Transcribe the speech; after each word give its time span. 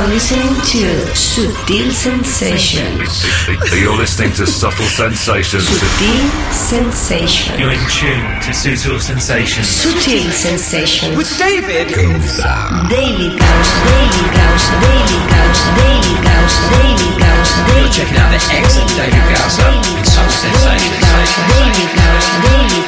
are 0.00 0.08
listening 0.08 0.54
to 0.64 1.14
Subtle 1.14 1.90
Sensations. 1.92 3.24
You're 3.70 3.96
listening 3.96 4.32
to 4.32 4.46
Subtle 4.46 4.86
Sensations. 4.86 5.68
Subtle 5.68 6.30
Sensations. 6.52 7.60
You're 7.60 7.72
in 7.72 7.84
tune 7.92 8.24
to 8.40 8.54
Subtle 8.54 8.98
Sensations. 8.98 9.68
Subtle 9.68 10.30
Sensations. 10.32 11.16
With 11.16 11.28
David 11.36 11.92
Gausa. 11.92 12.88
David 12.88 13.36
Gausa. 13.36 13.76
David 13.84 14.28
Gausa. 14.32 14.72
David 14.80 15.24
Gausa. 15.28 15.68
David 15.76 16.18
Gausa. 16.24 16.60
David 16.72 17.14
Gausa. 17.20 17.60
You're 17.68 17.92
checking 17.92 18.16
out 18.16 18.30
the 18.32 18.40
excellent 18.56 18.96
David 18.96 19.24
Gausa 19.36 19.68
Subtle 20.08 20.32
Sensations. 20.32 20.96
Daily 20.96 20.96
Gausa. 20.96 21.40
Daily 21.52 21.84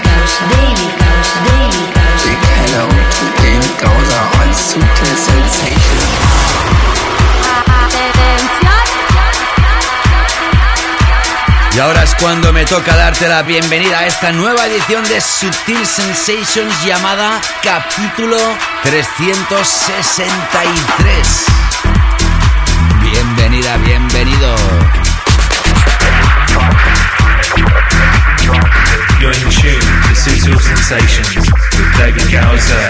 Gausa. 0.00 0.40
Daily 0.48 0.88
Gausa. 0.96 1.32
Y 11.74 11.78
ahora 11.78 12.02
es 12.02 12.14
cuando 12.16 12.52
me 12.52 12.66
toca 12.66 12.94
darte 12.94 13.26
la 13.28 13.42
bienvenida 13.42 14.00
a 14.00 14.06
esta 14.06 14.30
nueva 14.30 14.66
edición 14.66 15.02
de 15.04 15.22
Subtil 15.22 15.86
Sensations 15.86 16.84
llamada 16.84 17.40
Capítulo 17.62 18.36
363. 18.82 21.46
Bienvenida, 23.02 23.78
bienvenido. 23.78 24.54
You're 29.22 29.30
in 29.30 29.50
tune 29.52 29.78
to 29.78 30.14
Suitable 30.16 30.58
Sensations 30.58 31.36
with 31.38 31.96
David 31.96 32.28
Gowser. 32.32 32.82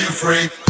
you 0.00 0.06
free. 0.06 0.69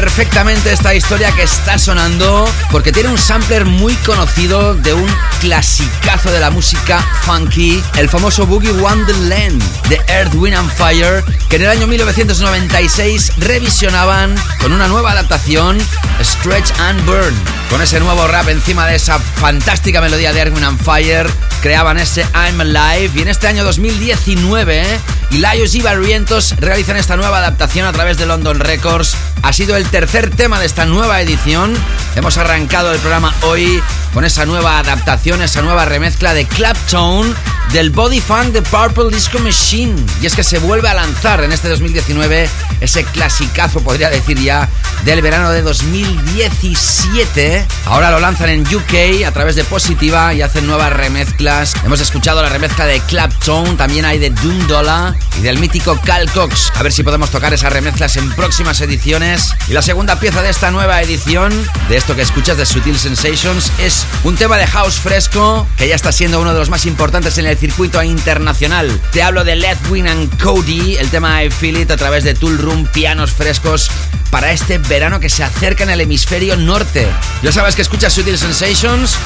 Perfectamente 0.00 0.70
esta 0.74 0.94
historia 0.94 1.32
que 1.32 1.44
está 1.44 1.78
sonando 1.78 2.46
porque 2.70 2.92
tiene 2.92 3.08
un 3.08 3.16
sampler 3.16 3.64
muy 3.64 3.94
conocido 3.94 4.74
de 4.74 4.92
un 4.92 5.08
clasicazo 5.40 6.30
de 6.30 6.38
la 6.38 6.50
música 6.50 7.02
funky, 7.22 7.82
el 7.96 8.10
famoso 8.10 8.46
Boogie 8.46 8.72
Wonderland 8.72 9.62
de 9.88 9.98
Earth, 10.08 10.34
Wind 10.34 10.54
and 10.54 10.70
Fire, 10.70 11.24
que 11.48 11.56
en 11.56 11.62
el 11.62 11.70
año 11.70 11.86
1996 11.86 13.32
revisionaban 13.38 14.34
con 14.60 14.74
una 14.74 14.86
nueva 14.86 15.12
adaptación, 15.12 15.78
Stretch 16.22 16.70
and 16.78 17.02
Burn. 17.06 17.34
Con 17.70 17.80
ese 17.80 17.98
nuevo 17.98 18.26
rap 18.26 18.50
encima 18.50 18.86
de 18.86 18.96
esa 18.96 19.18
fantástica 19.18 20.02
melodía 20.02 20.34
de 20.34 20.40
Earth, 20.40 20.52
Wind 20.52 20.66
and 20.66 20.82
Fire, 20.82 21.26
creaban 21.62 21.96
ese 21.96 22.26
I'm 22.34 22.60
Alive 22.60 23.12
y 23.14 23.22
en 23.22 23.28
este 23.28 23.48
año 23.48 23.64
2019 23.64 24.84
Laios 25.32 25.74
y 25.74 25.80
Barrientos 25.80 26.54
realizan 26.58 26.96
esta 26.96 27.16
nueva 27.16 27.38
adaptación 27.38 27.86
a 27.86 27.92
través 27.92 28.18
de 28.18 28.26
London 28.26 28.60
Records. 28.60 29.16
Ha 29.46 29.52
sido 29.52 29.76
el 29.76 29.88
tercer 29.88 30.34
tema 30.34 30.58
de 30.58 30.66
esta 30.66 30.86
nueva 30.86 31.20
edición. 31.20 31.72
Hemos 32.16 32.36
arrancado 32.36 32.92
el 32.92 32.98
programa 32.98 33.32
hoy 33.42 33.80
con 34.12 34.24
esa 34.24 34.44
nueva 34.44 34.80
adaptación, 34.80 35.40
esa 35.40 35.62
nueva 35.62 35.84
remezcla 35.84 36.34
de 36.34 36.46
Claptone 36.46 37.32
del 37.72 37.90
Body 37.90 38.20
Funk 38.20 38.46
de 38.46 38.62
Purple 38.62 39.14
Disco 39.14 39.38
Machine. 39.38 39.94
Y 40.20 40.26
es 40.26 40.34
que 40.34 40.42
se 40.42 40.58
vuelve 40.58 40.88
a 40.88 40.94
lanzar 40.94 41.44
en 41.44 41.52
este 41.52 41.68
2019 41.68 42.48
ese 42.80 43.04
clasicazo, 43.04 43.82
podría 43.82 44.10
decir 44.10 44.36
ya, 44.36 44.68
del 45.04 45.22
verano 45.22 45.52
de 45.52 45.62
2017. 45.62 47.64
Ahora 47.86 48.10
lo 48.10 48.18
lanzan 48.18 48.50
en 48.50 48.62
UK 48.62 49.24
a 49.24 49.30
través 49.30 49.54
de 49.54 49.62
Positiva 49.62 50.34
y 50.34 50.42
hacen 50.42 50.66
nuevas 50.66 50.92
remezclas. 50.92 51.74
Hemos 51.84 52.00
escuchado 52.00 52.42
la 52.42 52.48
remezcla 52.48 52.84
de 52.84 52.98
Claptone, 53.00 53.74
también 53.74 54.04
hay 54.04 54.18
de 54.18 54.30
Doom 54.30 54.66
y 55.38 55.42
del 55.42 55.60
mítico 55.60 55.98
Cal 56.04 56.28
Cox. 56.32 56.72
A 56.74 56.82
ver 56.82 56.92
si 56.92 57.04
podemos 57.04 57.30
tocar 57.30 57.54
esas 57.54 57.72
remezclas 57.72 58.16
en 58.16 58.28
próximas 58.32 58.80
ediciones. 58.80 59.54
Y 59.68 59.72
la 59.72 59.82
segunda 59.82 60.18
pieza 60.18 60.42
de 60.42 60.50
esta 60.50 60.72
nueva 60.72 61.00
edición, 61.00 61.52
de 61.88 61.96
esto 61.96 62.16
que 62.16 62.22
escuchas 62.22 62.56
de 62.56 62.66
Sutil 62.66 62.98
Sensations, 62.98 63.70
es 63.78 64.04
un 64.24 64.34
tema 64.34 64.56
de 64.56 64.66
house 64.66 64.98
fresco 64.98 65.68
que 65.76 65.86
ya 65.86 65.94
está 65.94 66.10
siendo 66.10 66.40
uno 66.40 66.52
de 66.52 66.58
los 66.58 66.70
más 66.70 66.86
importantes 66.86 67.38
en 67.38 67.46
el 67.46 67.56
circuito 67.56 68.02
internacional. 68.02 69.00
Te 69.12 69.22
hablo 69.22 69.44
de 69.44 69.54
Ledwin 69.54 70.08
and 70.08 70.42
Cody, 70.42 70.96
el 70.96 71.08
tema 71.10 71.44
I 71.44 71.50
Feel 71.50 71.78
It 71.78 71.92
a 71.92 71.96
través 71.96 72.24
de 72.24 72.34
Tool 72.34 72.58
Room, 72.58 72.88
pianos 72.92 73.30
frescos 73.30 73.90
para 74.30 74.52
este 74.52 74.78
verano 74.78 75.20
que 75.20 75.30
se 75.30 75.44
acerca 75.44 75.84
en 75.84 75.90
el 75.90 76.00
hemisferio 76.00 76.56
norte. 76.56 77.06
Ya 77.42 77.52
sabes 77.52 77.75
que 77.76 77.82
escuchas 77.82 78.14
Sutil 78.14 78.38
Sensations, 78.38 79.16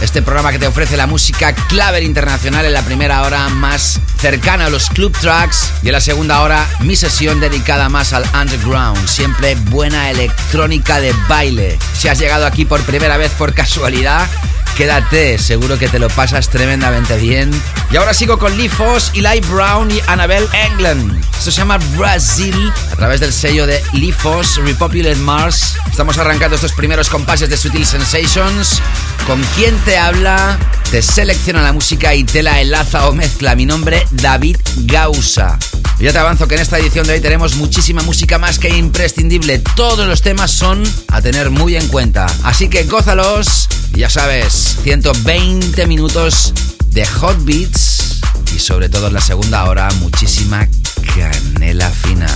este 0.00 0.22
programa 0.22 0.52
que 0.52 0.60
te 0.60 0.68
ofrece 0.68 0.96
la 0.96 1.08
música 1.08 1.52
clave 1.52 2.04
internacional 2.04 2.64
en 2.64 2.72
la 2.72 2.82
primera 2.82 3.22
hora 3.22 3.48
más 3.48 4.00
cercana 4.20 4.66
a 4.66 4.70
los 4.70 4.90
club 4.90 5.16
tracks 5.20 5.72
y 5.82 5.88
en 5.88 5.92
la 5.92 6.00
segunda 6.00 6.40
hora 6.42 6.64
mi 6.82 6.94
sesión 6.94 7.40
dedicada 7.40 7.88
más 7.88 8.12
al 8.12 8.24
underground, 8.40 9.08
siempre 9.08 9.56
buena 9.56 10.08
electrónica 10.08 11.00
de 11.00 11.12
baile. 11.28 11.78
Si 11.94 12.06
has 12.06 12.20
llegado 12.20 12.46
aquí 12.46 12.64
por 12.64 12.80
primera 12.82 13.16
vez 13.16 13.32
por 13.32 13.54
casualidad, 13.54 14.28
quédate, 14.76 15.38
seguro 15.38 15.78
que 15.78 15.88
te 15.88 15.98
lo 15.98 16.08
pasas 16.08 16.50
tremendamente 16.50 17.16
bien. 17.16 17.50
Y 17.90 17.96
ahora 17.96 18.12
sigo 18.12 18.38
con 18.38 18.56
Lee 18.58 18.68
Foss, 18.68 19.10
Eli 19.14 19.40
Brown 19.48 19.90
y 19.90 20.00
Annabelle 20.06 20.46
England. 20.52 21.18
Esto 21.38 21.50
se 21.50 21.58
llama 21.58 21.78
Brazil 21.96 22.54
a 22.92 22.96
través 22.96 23.20
del 23.20 23.32
sello 23.32 23.66
de 23.66 23.82
Lee 23.94 24.12
Foss, 24.12 24.56
Repopulate 24.56 25.14
Mars. 25.16 25.76
Estamos 25.90 26.18
arrancando 26.18 26.56
estos 26.56 26.72
primeros 26.72 27.08
compases 27.08 27.48
de 27.48 27.56
Sutil 27.56 27.86
Sensations. 27.86 28.82
¿Con 29.26 29.42
quién 29.56 29.74
te 29.86 29.96
habla? 29.96 30.58
Te 30.90 31.00
selecciona 31.00 31.62
la 31.62 31.72
música 31.72 32.14
y 32.14 32.24
te 32.24 32.42
la 32.42 32.60
enlaza 32.60 33.08
o 33.08 33.12
mezcla. 33.12 33.54
Mi 33.54 33.64
nombre, 33.64 34.06
David 34.10 34.58
Gausa. 34.84 35.58
Ya 35.98 36.12
te 36.12 36.18
avanzo 36.18 36.46
que 36.46 36.56
en 36.56 36.60
esta 36.60 36.78
edición 36.78 37.06
de 37.06 37.14
hoy 37.14 37.20
tenemos 37.20 37.56
muchísima 37.56 38.02
música 38.02 38.38
más 38.38 38.58
que 38.58 38.68
imprescindible. 38.68 39.58
Todos 39.74 40.06
los 40.06 40.20
temas 40.20 40.50
son 40.50 40.82
a 41.08 41.22
tener 41.22 41.48
muy 41.48 41.76
en 41.76 41.88
cuenta. 41.88 42.26
Así 42.44 42.68
que 42.68 42.84
gózalos. 42.84 43.68
Ya 43.96 44.10
sabes, 44.10 44.76
120 44.82 45.86
minutos 45.86 46.52
de 46.90 47.06
hot 47.06 47.42
beats 47.46 48.20
y 48.54 48.58
sobre 48.58 48.90
todo 48.90 49.06
en 49.06 49.14
la 49.14 49.22
segunda 49.22 49.64
hora 49.64 49.88
muchísima 50.00 50.68
canela 51.14 51.88
fina. 51.88 52.28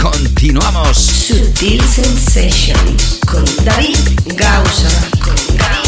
Continuamos. 0.00 0.96
Sutil 0.96 1.82
Sensations 1.82 3.18
con 3.26 3.44
David 3.64 3.98
Gausa. 4.36 4.88
Con 5.20 5.85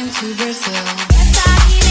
I'm 0.00 0.04
going 0.04 0.14
to 0.14 0.34
Brazil. 0.36 1.87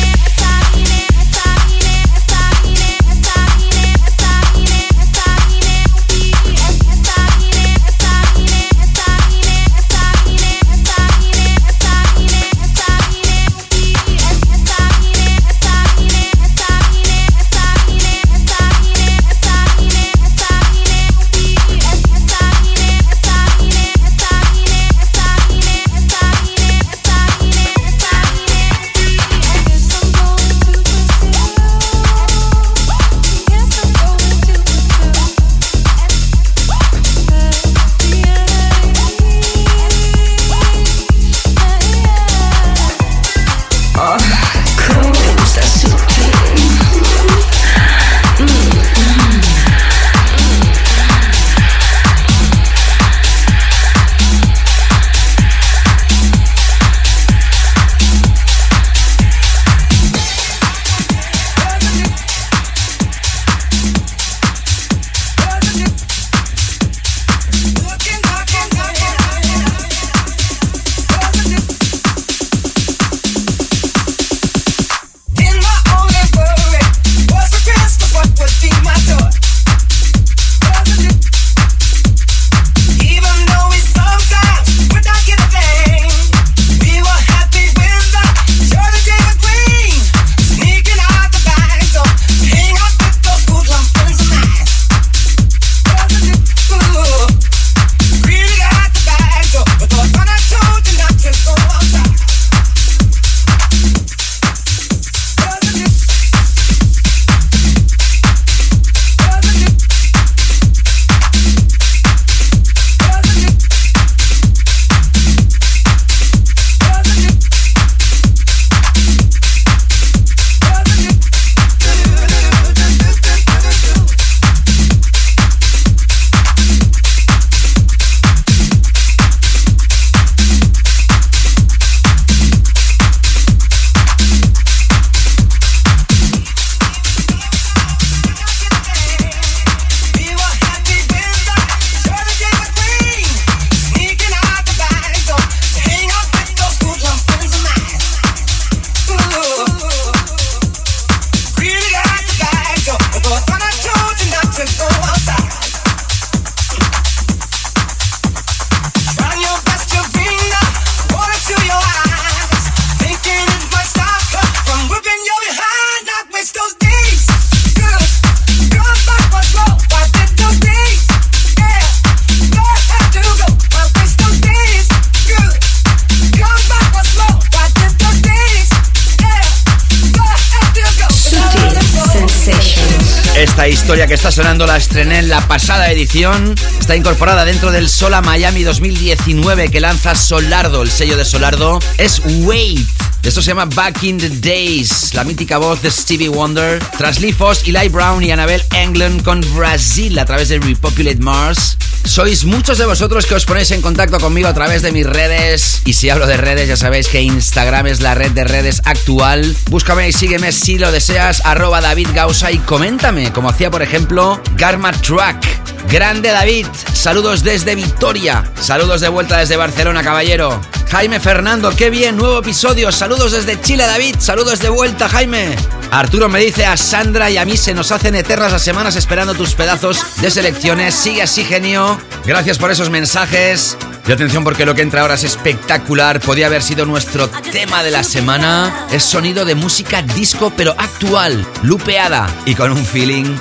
Pasada 185.58 185.90
edición. 185.92 186.54
Está 186.80 186.96
incorporada 186.96 187.44
dentro 187.44 187.72
del 187.72 187.90
Sola 187.90 188.22
Miami 188.22 188.62
2019 188.62 189.70
que 189.70 189.80
lanza 189.80 190.14
Solardo, 190.14 190.84
el 190.84 190.92
sello 190.92 191.18
de 191.18 191.26
Solardo. 191.26 191.80
Es 191.98 192.22
Wait. 192.44 192.88
Esto 193.24 193.42
se 193.42 193.48
llama 193.48 193.66
Back 193.66 194.04
in 194.04 194.20
the 194.20 194.30
Days, 194.30 195.16
la 195.16 195.24
mítica 195.24 195.58
voz 195.58 195.82
de 195.82 195.90
Stevie 195.90 196.30
Wonder. 196.30 196.80
Tras 197.00 197.20
Lee 197.20 197.34
Foss, 197.34 197.64
Eli 197.66 197.90
Brown 197.90 198.24
y 198.24 198.30
Annabelle 198.30 198.64
Englund 198.76 199.24
con 199.24 199.42
Brasil 199.56 200.20
a 200.20 200.26
través 200.26 200.50
de 200.50 200.60
Repopulate 200.60 201.18
Mars. 201.18 201.77
Sois 202.08 202.46
muchos 202.46 202.78
de 202.78 202.86
vosotros 202.86 203.26
que 203.26 203.36
os 203.36 203.46
ponéis 203.46 203.70
en 203.72 203.82
contacto 203.82 204.20
conmigo 204.20 204.48
a 204.48 204.54
través 204.54 204.82
de 204.82 204.92
mis 204.92 205.06
redes. 205.06 205.82
Y 205.84 205.94
si 205.94 206.10
hablo 206.10 206.26
de 206.26 206.38
redes, 206.38 206.68
ya 206.68 206.78
sabéis 206.78 207.10
que 207.10 207.22
Instagram 207.22 207.86
es 207.88 208.02
la 208.02 208.16
red 208.16 208.32
de 208.32 208.46
redes 208.46 208.82
actual. 208.86 209.56
Búscame 209.70 210.08
y 210.08 210.14
sígueme 210.14 210.52
si 210.52 210.80
lo 210.80 210.92
deseas, 210.92 211.42
arroba 211.46 211.82
David 211.82 212.08
Gausa 212.14 212.52
y 212.52 212.60
coméntame, 212.60 213.34
como 213.34 213.50
hacía 213.50 213.70
por 213.70 213.82
ejemplo 213.82 214.42
Garma 214.56 214.94
Track. 214.94 215.46
Grande 215.92 216.32
David, 216.32 216.66
saludos 216.94 217.44
desde 217.44 217.76
Vitoria. 217.76 218.52
Saludos 218.60 219.02
de 219.02 219.10
vuelta 219.10 219.38
desde 219.38 219.58
Barcelona, 219.58 220.02
caballero. 220.02 220.60
Jaime 220.90 221.20
Fernando, 221.20 221.76
qué 221.76 221.90
bien, 221.90 222.16
nuevo 222.16 222.40
episodio. 222.40 222.92
Saludos 222.92 223.34
desde 223.34 223.60
Chile, 223.62 223.86
David. 223.86 224.16
Saludos 224.20 224.60
de 224.60 224.70
vuelta, 224.70 225.10
Jaime. 225.10 225.56
Arturo 225.92 226.30
me 226.30 226.40
dice 226.40 226.66
a 226.66 226.76
Sandra 226.78 227.30
y 227.30 227.38
a 227.38 227.46
mí 227.46 227.58
se 227.58 227.74
nos 227.74 227.92
hacen 227.92 228.16
eternas 228.16 228.52
las 228.52 228.62
semanas 228.62 228.96
esperando 228.96 229.34
tus 229.34 229.54
pedazos 229.54 230.04
de 230.22 230.30
selecciones. 230.30 230.96
Sigue 230.96 231.22
así, 231.22 231.44
genio. 231.44 232.00
Gracias 232.26 232.58
por 232.58 232.72
esos 232.72 232.90
mensajes. 232.90 233.78
Y 234.08 234.12
atención 234.12 234.44
porque 234.44 234.66
lo 234.66 234.74
que 234.74 234.82
entra 234.82 235.02
ahora 235.02 235.16
es 235.16 235.24
espectacular. 235.24 236.20
Podía 236.20 236.48
haber 236.48 236.64
sido 236.64 236.86
nuestro 236.86 237.30
tema 237.30 237.84
de 237.84 237.92
la 237.92 238.04
semana. 238.04 238.88
Es 238.92 239.04
sonido 239.04 239.44
de 239.46 239.56
música 239.56 240.02
disco 240.02 240.52
pero 240.56 240.74
actual, 240.78 241.46
lupeada 241.64 242.30
y 242.46 242.56
con 242.56 242.72
un 242.72 242.86
feeling. 242.86 243.36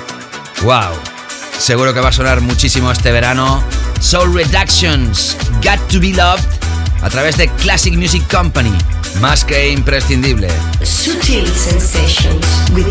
¡Wow! 0.63 0.93
Seguro 1.57 1.93
que 1.93 2.01
va 2.01 2.09
a 2.09 2.13
sonar 2.13 2.41
muchísimo 2.41 2.91
este 2.91 3.11
verano. 3.11 3.63
Soul 3.99 4.33
Reductions, 4.33 5.35
Got 5.63 5.79
to 5.89 5.99
Be 5.99 6.13
Loved, 6.13 6.45
a 7.07 7.09
través 7.09 7.37
de 7.37 7.47
Classic 7.47 7.95
Music 7.95 8.21
Company. 8.29 8.77
Más 9.21 9.45
que 9.45 9.71
imprescindible. 9.71 10.49
Sutil 10.83 11.47
Sensations 11.55 12.45
with 12.73 12.85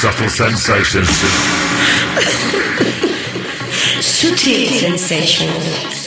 Subtle 0.00 0.30
Sensations. 0.30 1.10
Sutil 4.00 4.70
Sensations. 4.80 5.99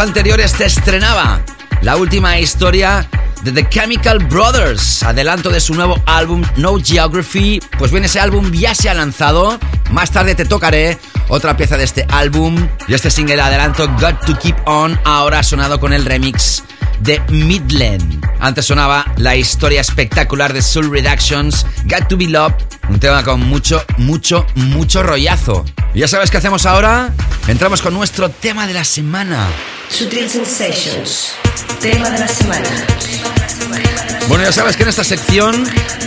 Anteriores 0.00 0.54
te 0.54 0.64
estrenaba 0.64 1.42
la 1.82 1.96
última 1.96 2.38
historia 2.38 3.06
de 3.42 3.52
The 3.52 3.68
Chemical 3.68 4.18
Brothers, 4.18 5.02
adelanto 5.02 5.50
de 5.50 5.60
su 5.60 5.74
nuevo 5.74 6.00
álbum 6.06 6.42
No 6.56 6.78
Geography. 6.82 7.60
Pues 7.78 7.90
bien, 7.90 8.04
ese 8.04 8.18
álbum 8.18 8.50
ya 8.52 8.74
se 8.74 8.88
ha 8.88 8.94
lanzado. 8.94 9.58
Más 9.90 10.10
tarde 10.10 10.34
te 10.34 10.46
tocaré 10.46 10.98
otra 11.28 11.56
pieza 11.56 11.76
de 11.76 11.84
este 11.84 12.06
álbum. 12.08 12.68
Y 12.88 12.94
este 12.94 13.10
single 13.10 13.40
adelanto, 13.42 13.88
Got 14.00 14.24
to 14.24 14.38
Keep 14.38 14.56
On, 14.66 14.98
ahora 15.04 15.40
ha 15.40 15.42
sonado 15.42 15.78
con 15.78 15.92
el 15.92 16.04
remix 16.06 16.64
de 17.00 17.20
Midland. 17.28 18.24
Antes 18.40 18.66
sonaba 18.66 19.04
la 19.16 19.36
historia 19.36 19.82
espectacular 19.82 20.52
de 20.52 20.62
Soul 20.62 20.90
Redactions, 20.90 21.66
Got 21.84 22.08
to 22.08 22.16
Be 22.16 22.26
Love, 22.26 22.54
un 22.88 23.00
tema 23.00 23.22
con 23.22 23.40
mucho, 23.40 23.84
mucho, 23.98 24.46
mucho 24.54 25.02
rollazo. 25.02 25.64
¿Y 25.92 26.00
ya 26.00 26.08
sabes 26.08 26.30
qué 26.30 26.38
hacemos 26.38 26.64
ahora? 26.64 27.12
Entramos 27.48 27.82
con 27.82 27.92
nuestro 27.92 28.30
tema 28.30 28.66
de 28.66 28.74
la 28.74 28.84
semana. 28.84 29.46
Sutil 29.90 30.30
Sensations. 30.30 31.32
Tema 31.80 32.10
de 32.10 32.20
la 32.20 32.28
semana. 32.28 32.68
Bueno, 34.28 34.44
ya 34.44 34.52
sabes 34.52 34.76
que 34.76 34.84
en 34.84 34.88
esta 34.88 35.04
sección 35.04 35.64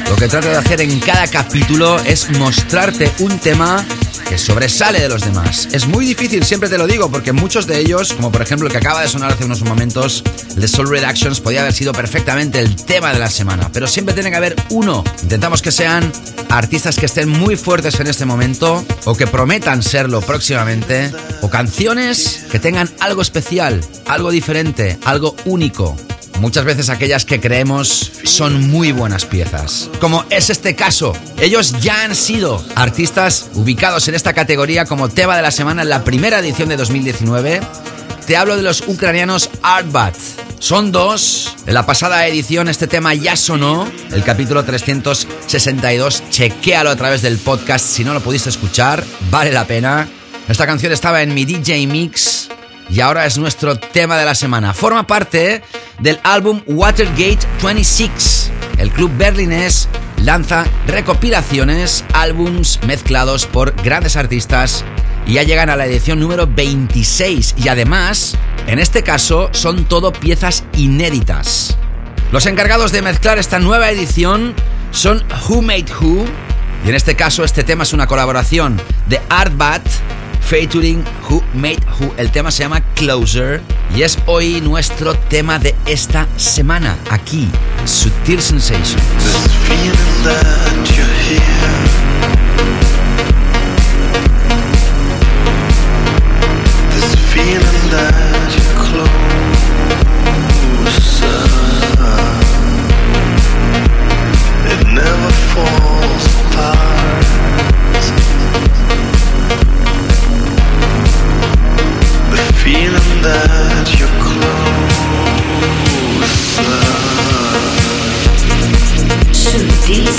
lo 0.09 0.15
que 0.15 0.27
trato 0.27 0.47
de 0.47 0.55
hacer 0.55 0.81
en 0.81 0.99
cada 0.99 1.27
capítulo 1.27 1.99
es 1.99 2.29
mostrarte 2.31 3.11
un 3.19 3.37
tema 3.39 3.85
que 4.27 4.37
sobresale 4.37 4.99
de 4.99 5.09
los 5.09 5.23
demás. 5.23 5.67
Es 5.73 5.85
muy 5.85 6.05
difícil, 6.05 6.43
siempre 6.43 6.69
te 6.69 6.77
lo 6.77 6.87
digo, 6.87 7.11
porque 7.11 7.33
muchos 7.33 7.67
de 7.67 7.79
ellos, 7.79 8.13
como 8.13 8.31
por 8.31 8.41
ejemplo 8.41 8.67
el 8.67 8.71
que 8.71 8.77
acaba 8.77 9.01
de 9.01 9.09
sonar 9.09 9.33
hace 9.33 9.45
unos 9.45 9.61
momentos, 9.63 10.23
el 10.55 10.67
Soul 10.67 10.89
Redactions, 10.89 11.41
podía 11.41 11.61
haber 11.61 11.73
sido 11.73 11.91
perfectamente 11.91 12.59
el 12.59 12.75
tema 12.75 13.13
de 13.13 13.19
la 13.19 13.29
semana, 13.29 13.69
pero 13.71 13.87
siempre 13.87 14.13
tiene 14.13 14.31
que 14.31 14.37
haber 14.37 14.55
uno. 14.69 15.03
Intentamos 15.21 15.61
que 15.61 15.71
sean 15.71 16.11
artistas 16.49 16.95
que 16.95 17.05
estén 17.05 17.29
muy 17.29 17.57
fuertes 17.57 17.99
en 17.99 18.07
este 18.07 18.25
momento 18.25 18.85
o 19.05 19.15
que 19.15 19.27
prometan 19.27 19.83
serlo 19.83 20.21
próximamente, 20.21 21.11
o 21.43 21.49
canciones 21.49 22.45
que 22.49 22.57
tengan 22.57 22.89
algo 23.01 23.21
especial, 23.21 23.81
algo 24.07 24.31
diferente, 24.31 24.97
algo 25.03 25.35
único. 25.43 25.95
Muchas 26.39 26.63
veces 26.63 26.89
aquellas 26.89 27.25
que 27.25 27.39
creemos 27.39 28.11
son 28.23 28.69
muy 28.69 28.91
buenas 28.91 29.25
piezas. 29.25 29.89
Como 29.99 30.25
es 30.29 30.49
este 30.49 30.75
caso. 30.75 31.13
Ellos 31.39 31.75
ya 31.81 32.03
han 32.03 32.15
sido 32.15 32.63
artistas 32.75 33.49
ubicados 33.53 34.07
en 34.07 34.15
esta 34.15 34.33
categoría 34.33 34.85
como 34.85 35.09
tema 35.09 35.35
de 35.35 35.41
la 35.41 35.51
semana 35.51 35.83
en 35.83 35.89
la 35.89 36.03
primera 36.03 36.39
edición 36.39 36.69
de 36.69 36.77
2019. 36.77 37.61
Te 38.25 38.37
hablo 38.37 38.55
de 38.55 38.63
los 38.63 38.81
ucranianos 38.87 39.49
Artbat. 39.61 40.15
Son 40.59 40.93
dos. 40.93 41.55
En 41.67 41.73
la 41.73 41.85
pasada 41.85 42.25
edición 42.25 42.69
este 42.69 42.87
tema 42.87 43.13
ya 43.13 43.35
sonó. 43.35 43.85
El 44.11 44.23
capítulo 44.23 44.63
362. 44.63 46.23
Chequéalo 46.29 46.89
a 46.89 46.95
través 46.95 47.21
del 47.21 47.37
podcast 47.37 47.85
si 47.85 48.05
no 48.05 48.13
lo 48.13 48.21
pudiste 48.21 48.49
escuchar. 48.49 49.03
Vale 49.29 49.51
la 49.51 49.67
pena. 49.67 50.07
Esta 50.49 50.65
canción 50.65 50.91
estaba 50.91 51.21
en 51.21 51.33
mi 51.33 51.45
DJ 51.45 51.87
Mix 51.87 52.49
y 52.89 52.99
ahora 52.99 53.25
es 53.25 53.37
nuestro 53.37 53.79
tema 53.79 54.17
de 54.17 54.25
la 54.25 54.35
semana. 54.35 54.73
Forma 54.73 55.07
parte 55.07 55.63
del 55.99 56.19
álbum 56.23 56.61
Watergate 56.67 57.39
26. 57.63 58.51
El 58.77 58.91
club 58.91 59.09
berlinés 59.17 59.87
lanza 60.17 60.65
recopilaciones, 60.85 62.03
álbums 62.13 62.81
mezclados 62.85 63.45
por 63.45 63.73
grandes 63.83 64.17
artistas 64.17 64.83
y 65.25 65.33
ya 65.33 65.43
llegan 65.43 65.69
a 65.69 65.77
la 65.77 65.85
edición 65.85 66.19
número 66.19 66.45
26 66.45 67.55
y 67.57 67.69
además, 67.69 68.35
en 68.67 68.79
este 68.79 69.01
caso, 69.01 69.49
son 69.53 69.85
todo 69.85 70.11
piezas 70.11 70.65
inéditas. 70.73 71.77
Los 72.33 72.47
encargados 72.47 72.91
de 72.91 73.01
mezclar 73.01 73.37
esta 73.39 73.59
nueva 73.59 73.89
edición 73.89 74.53
son 74.91 75.23
Who 75.47 75.61
Made 75.61 75.85
Who 76.01 76.25
y 76.85 76.89
en 76.89 76.95
este 76.95 77.15
caso 77.15 77.45
este 77.45 77.63
tema 77.63 77.83
es 77.83 77.93
una 77.93 78.07
colaboración 78.07 78.79
de 79.07 79.21
Artbat 79.29 79.87
featuring 80.45 81.03
Who 81.29 81.41
Made 81.53 81.83
Who. 81.99 82.13
El 82.17 82.31
tema 82.31 82.51
se 82.51 82.63
llama 82.63 82.81
Closer 82.95 83.61
y 83.95 84.03
es 84.03 84.17
hoy 84.25 84.61
nuestro 84.61 85.15
tema 85.15 85.59
de 85.59 85.75
esta 85.85 86.27
semana 86.37 86.97
aquí, 87.09 87.49
Sutil 87.85 88.41
Sensations. 88.41 89.01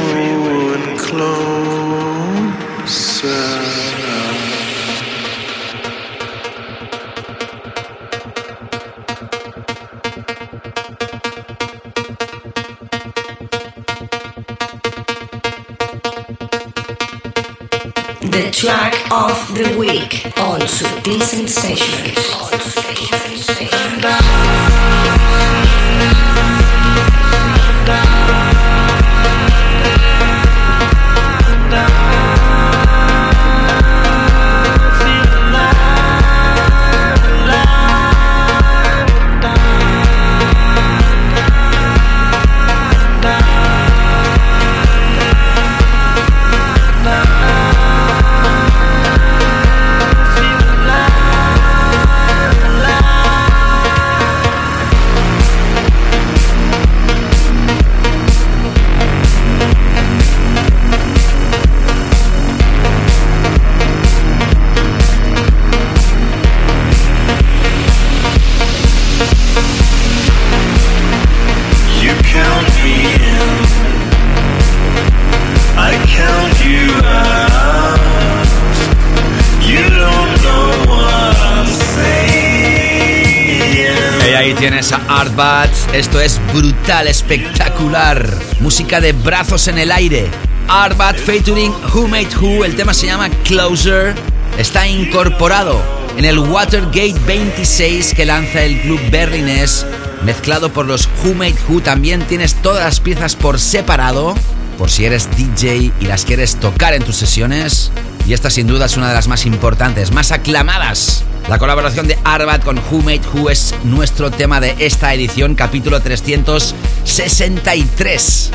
Artbats. 85.27 85.87
Esto 85.93 86.21
es 86.21 86.39
brutal, 86.53 87.05
espectacular. 87.05 88.25
Música 88.61 89.01
de 89.01 89.11
brazos 89.11 89.67
en 89.67 89.77
el 89.77 89.91
aire. 89.91 90.29
Artbat 90.69 91.17
featuring 91.17 91.73
Who 91.93 92.07
Made 92.07 92.29
Who. 92.39 92.63
El 92.63 92.77
tema 92.77 92.93
se 92.93 93.07
llama 93.07 93.29
Closer. 93.43 94.15
Está 94.57 94.87
incorporado 94.87 95.81
en 96.17 96.23
el 96.23 96.39
Watergate 96.39 97.19
26 97.27 98.13
que 98.13 98.25
lanza 98.25 98.63
el 98.63 98.79
club 98.79 99.01
berlinés. 99.11 99.85
Mezclado 100.23 100.71
por 100.71 100.85
los 100.85 101.09
Who 101.21 101.33
Made 101.33 101.57
Who. 101.67 101.81
También 101.81 102.21
tienes 102.21 102.55
todas 102.55 102.85
las 102.85 103.01
piezas 103.01 103.35
por 103.35 103.59
separado. 103.59 104.33
Por 104.77 104.89
si 104.89 105.03
eres 105.03 105.27
DJ 105.35 105.91
y 105.99 106.05
las 106.05 106.23
quieres 106.23 106.55
tocar 106.55 106.93
en 106.93 107.03
tus 107.03 107.17
sesiones. 107.17 107.91
Y 108.25 108.31
esta 108.31 108.49
sin 108.49 108.67
duda 108.67 108.85
es 108.85 108.95
una 108.95 109.09
de 109.09 109.13
las 109.13 109.27
más 109.27 109.45
importantes, 109.45 110.13
más 110.13 110.31
aclamadas. 110.31 111.25
La 111.47 111.59
colaboración 111.59 112.07
de 112.09 112.17
Arbat 112.25 112.61
con 112.61 112.77
Who 112.77 113.03
Made 113.03 113.21
Who 113.33 113.49
es 113.49 113.73
nuestro 113.85 114.29
tema 114.29 114.59
de 114.59 114.75
esta 114.79 115.13
edición, 115.13 115.55
capítulo 115.55 116.01
363 116.01 118.51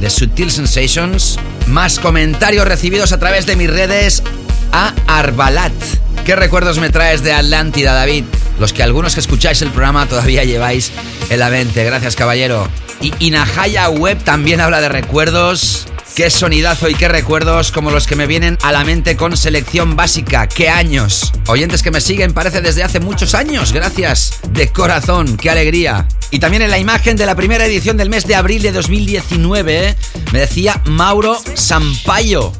de 0.00 0.08
Sutil 0.08 0.50
Sensations. 0.50 1.38
Más 1.66 1.98
comentarios 1.98 2.66
recibidos 2.66 3.12
a 3.12 3.18
través 3.18 3.44
de 3.44 3.56
mis 3.56 3.68
redes 3.68 4.22
a 4.72 4.94
Arbalat. 5.06 5.74
¿Qué 6.24 6.34
recuerdos 6.34 6.78
me 6.78 6.88
traes 6.88 7.22
de 7.22 7.34
Atlántida, 7.34 7.92
David? 7.92 8.24
Los 8.58 8.72
que 8.72 8.82
algunos 8.82 9.12
que 9.12 9.20
escucháis 9.20 9.60
el 9.60 9.68
programa 9.68 10.06
todavía 10.06 10.42
lleváis 10.44 10.92
en 11.28 11.40
la 11.40 11.50
mente. 11.50 11.84
Gracias, 11.84 12.16
caballero. 12.16 12.66
Y 13.02 13.12
Inahaya 13.18 13.90
Web 13.90 14.24
también 14.24 14.62
habla 14.62 14.80
de 14.80 14.88
recuerdos. 14.88 15.89
Qué 16.14 16.28
sonidazo 16.28 16.88
y 16.88 16.94
qué 16.94 17.08
recuerdos 17.08 17.72
como 17.72 17.90
los 17.90 18.06
que 18.06 18.16
me 18.16 18.26
vienen 18.26 18.58
a 18.62 18.72
la 18.72 18.84
mente 18.84 19.16
con 19.16 19.36
selección 19.36 19.96
básica. 19.96 20.48
¡Qué 20.48 20.68
años! 20.68 21.32
Oyentes 21.46 21.82
que 21.82 21.90
me 21.90 22.00
siguen 22.00 22.34
parece 22.34 22.60
desde 22.60 22.82
hace 22.82 23.00
muchos 23.00 23.34
años. 23.34 23.72
Gracias. 23.72 24.40
De 24.50 24.68
corazón, 24.68 25.36
qué 25.36 25.50
alegría. 25.50 26.06
Y 26.30 26.38
también 26.38 26.62
en 26.62 26.70
la 26.70 26.78
imagen 26.78 27.16
de 27.16 27.26
la 27.26 27.34
primera 27.34 27.64
edición 27.64 27.96
del 27.96 28.10
mes 28.10 28.26
de 28.26 28.34
abril 28.34 28.62
de 28.62 28.72
2019 28.72 29.96
me 30.32 30.38
decía 30.38 30.80
Mauro 30.84 31.38
Sampaio. 31.54 32.52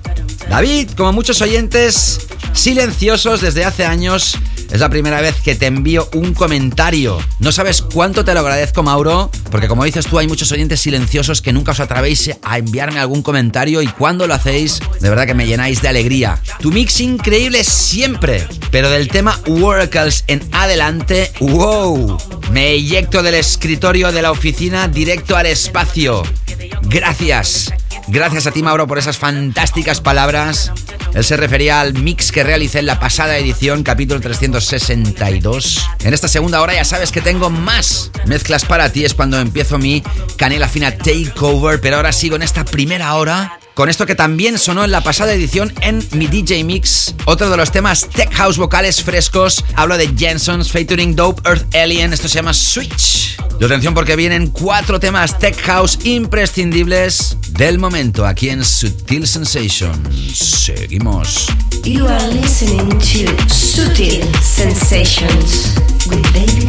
David, 0.49 0.91
como 0.97 1.13
muchos 1.13 1.41
oyentes 1.41 2.27
silenciosos 2.53 3.41
desde 3.41 3.65
hace 3.65 3.85
años, 3.85 4.37
es 4.71 4.81
la 4.81 4.89
primera 4.89 5.21
vez 5.21 5.37
que 5.41 5.55
te 5.55 5.67
envío 5.67 6.09
un 6.15 6.35
comentario. 6.35 7.19
No 7.39 7.53
sabes 7.53 7.83
cuánto 7.83 8.25
te 8.25 8.35
lo 8.35 8.41
agradezco, 8.41 8.83
Mauro, 8.83 9.31
porque 9.51 9.69
como 9.69 9.85
dices 9.85 10.07
tú, 10.07 10.19
hay 10.19 10.29
muchos 10.29 10.51
oyentes 10.53 10.81
silenciosos 10.81 11.43
que 11.43 11.53
nunca 11.53 11.73
os 11.73 11.81
atrevéis 11.81 12.31
a 12.43 12.59
enviarme 12.59 13.01
algún 13.01 13.23
comentario 13.23 13.83
y 13.83 13.87
cuando 13.89 14.27
lo 14.27 14.35
hacéis, 14.35 14.81
de 15.01 15.09
verdad 15.09 15.27
que 15.27 15.35
me 15.35 15.47
llenáis 15.47 15.83
de 15.83 15.89
alegría. 15.89 16.41
Tu 16.61 16.71
mix 16.71 17.01
increíble 17.01 17.65
siempre, 17.65 18.47
pero 18.71 18.91
del 18.91 19.09
tema 19.09 19.39
Oracles 19.47 20.25
en 20.27 20.43
adelante, 20.53 21.33
wow, 21.41 22.19
me 22.53 22.71
eyecto 22.71 23.23
del 23.23 23.35
escritorio 23.35 24.13
de 24.13 24.23
la 24.23 24.31
oficina 24.31 24.89
directo 24.89 25.37
al 25.37 25.47
espacio. 25.47 26.23
Gracias. 26.83 27.73
Gracias 28.09 28.47
a 28.47 28.51
ti, 28.51 28.63
Mauro, 28.63 28.87
por 28.87 28.99
esas 28.99 29.19
fantásticas 29.19 30.01
palabras. 30.01 30.73
Él 31.15 31.25
se 31.25 31.37
refería 31.37 31.81
al 31.81 31.95
mix 31.95 32.33
que 32.33 32.45
realicé 32.45 32.79
en 32.79 32.87
la 32.87 33.01
pasada 33.01 33.37
edición, 33.37 33.83
capítulo 33.83 34.21
362. 34.21 35.89
En 36.05 36.15
esta 36.15 36.29
segunda 36.29 36.61
hora 36.61 36.75
ya 36.75 36.85
sabes 36.85 37.11
que 37.13 37.21
tengo 37.21 37.51
más 37.51 38.11
mezclas 38.27 38.65
para 38.65 38.91
ti. 38.91 39.05
Es 39.05 39.15
cuando 39.15 39.39
empiezo 39.39 39.79
mi 39.79 40.03
canela 40.37 40.69
fina 40.69 40.97
takeover, 40.97 41.81
pero 41.81 41.97
ahora 41.97 42.13
sigo 42.13 42.37
en 42.37 42.43
esta 42.43 42.65
primera 42.65 43.15
hora 43.15 43.59
con 43.81 43.89
esto 43.89 44.05
que 44.05 44.15
también 44.15 44.59
sonó 44.59 44.85
en 44.85 44.91
la 44.91 45.01
pasada 45.01 45.33
edición 45.33 45.73
en 45.81 46.07
mi 46.13 46.27
DJ 46.27 46.65
Mix. 46.65 47.15
Otro 47.25 47.49
de 47.49 47.57
los 47.57 47.73
temas 47.73 48.07
tech 48.11 48.31
house 48.35 48.59
vocales 48.59 49.03
frescos. 49.03 49.65
Hablo 49.75 49.97
de 49.97 50.13
Jensons 50.15 50.71
featuring 50.71 51.17
Dope 51.17 51.41
Earth 51.49 51.75
Alien. 51.75 52.13
Esto 52.13 52.29
se 52.29 52.35
llama 52.35 52.53
Switch. 52.53 53.39
Y 53.59 53.65
atención 53.65 53.95
porque 53.95 54.17
vienen 54.17 54.49
cuatro 54.49 55.01
temas 55.01 55.39
tech 55.39 55.59
house 55.63 55.99
imprescindibles 56.05 57.39
del 57.53 57.79
momento 57.79 58.27
aquí 58.27 58.51
en 58.51 58.67
Sutil 58.67 59.27
Sensations. 59.27 60.37
Seguimos. 60.37 61.47
You 61.83 62.07
are 62.07 62.29
listening 62.35 62.87
to 62.87 63.49
Sutil 63.49 64.23
Sensations 64.43 65.75
with 66.07 66.23
David. 66.35 66.61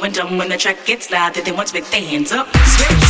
going 0.00 0.12
dumb 0.12 0.38
when 0.38 0.48
the 0.48 0.56
track 0.56 0.84
gets 0.84 1.10
loud. 1.10 1.34
Then 1.34 1.56
to 1.68 1.74
make 1.74 1.86
their 1.86 2.00
hands 2.00 2.32
up, 2.32 2.48
switch. 2.54 3.05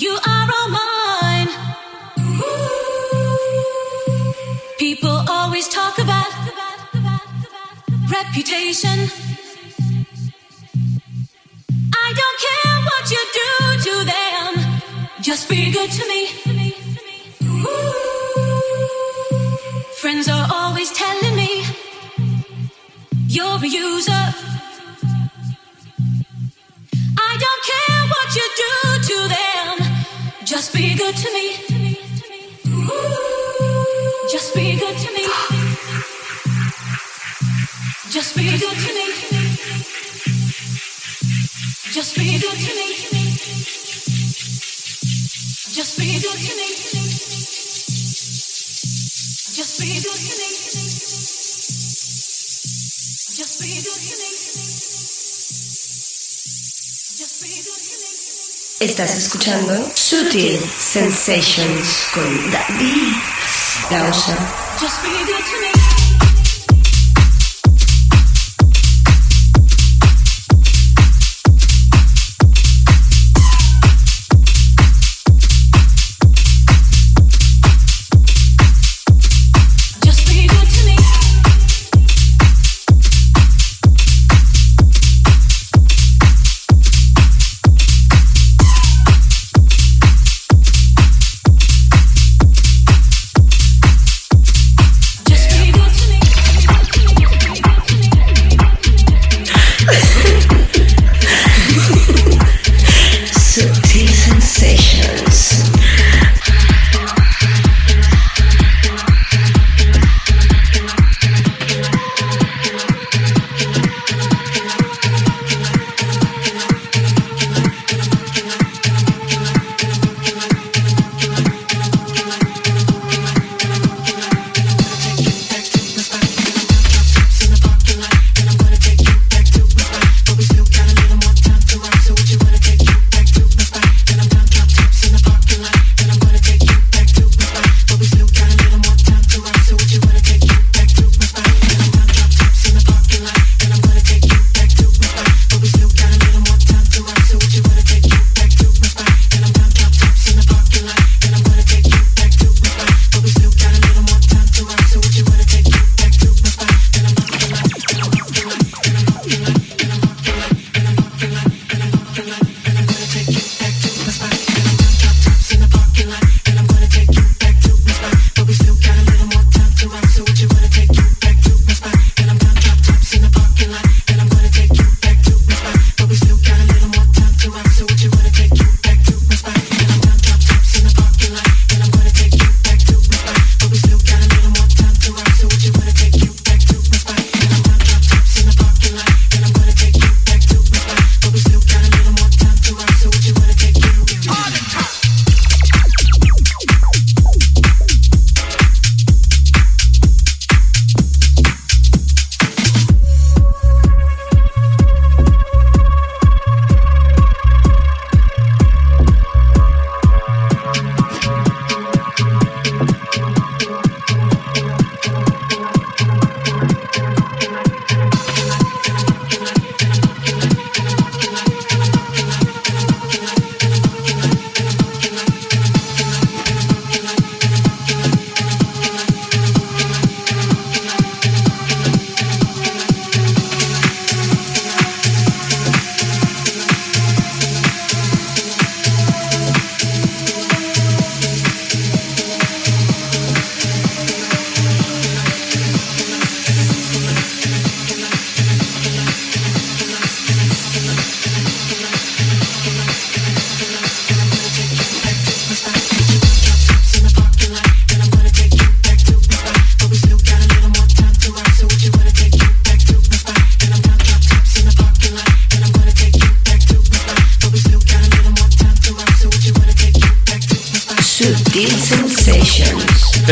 You 0.00 0.16
are 0.26 0.48
all 0.56 0.68
mine. 0.70 1.48
People 4.78 5.22
always 5.28 5.68
talk 5.68 5.98
about 5.98 6.32
reputation. 8.10 8.98
I 11.92 12.08
don't 12.20 12.38
care 12.46 12.76
what 12.88 13.10
you 13.12 13.22
do 13.40 13.50
to 13.84 13.94
them, 14.14 14.50
just 15.20 15.50
be 15.50 15.70
good 15.70 15.90
to 15.90 16.08
me. 16.08 16.28
Friends 20.00 20.28
are 20.30 20.48
always 20.50 20.90
telling 20.92 21.36
me 21.36 21.62
you're 23.28 23.62
a 23.62 23.68
user. 23.68 24.24
I 27.28 27.32
don't 27.44 27.62
care 27.72 28.02
what 28.08 28.34
you 28.34 28.48
do. 28.56 28.79
Just 30.80 30.88
be 30.88 30.94
good 30.94 31.16
to 31.16 31.30
me. 31.32 31.44
Just 53.36 53.60
be 53.60 53.76
good 53.80 54.00
to 54.00 54.14
me. 54.16 54.30
Just 57.16 57.42
be 57.42 57.48
good 57.62 57.80
to 57.80 57.98
me. 57.98 57.99
Estás 58.80 59.14
escuchando 59.14 59.90
Sutil 59.94 60.58
Sensations 60.78 62.06
con 62.14 62.50
David 62.50 63.12
Lausa. 63.90 64.38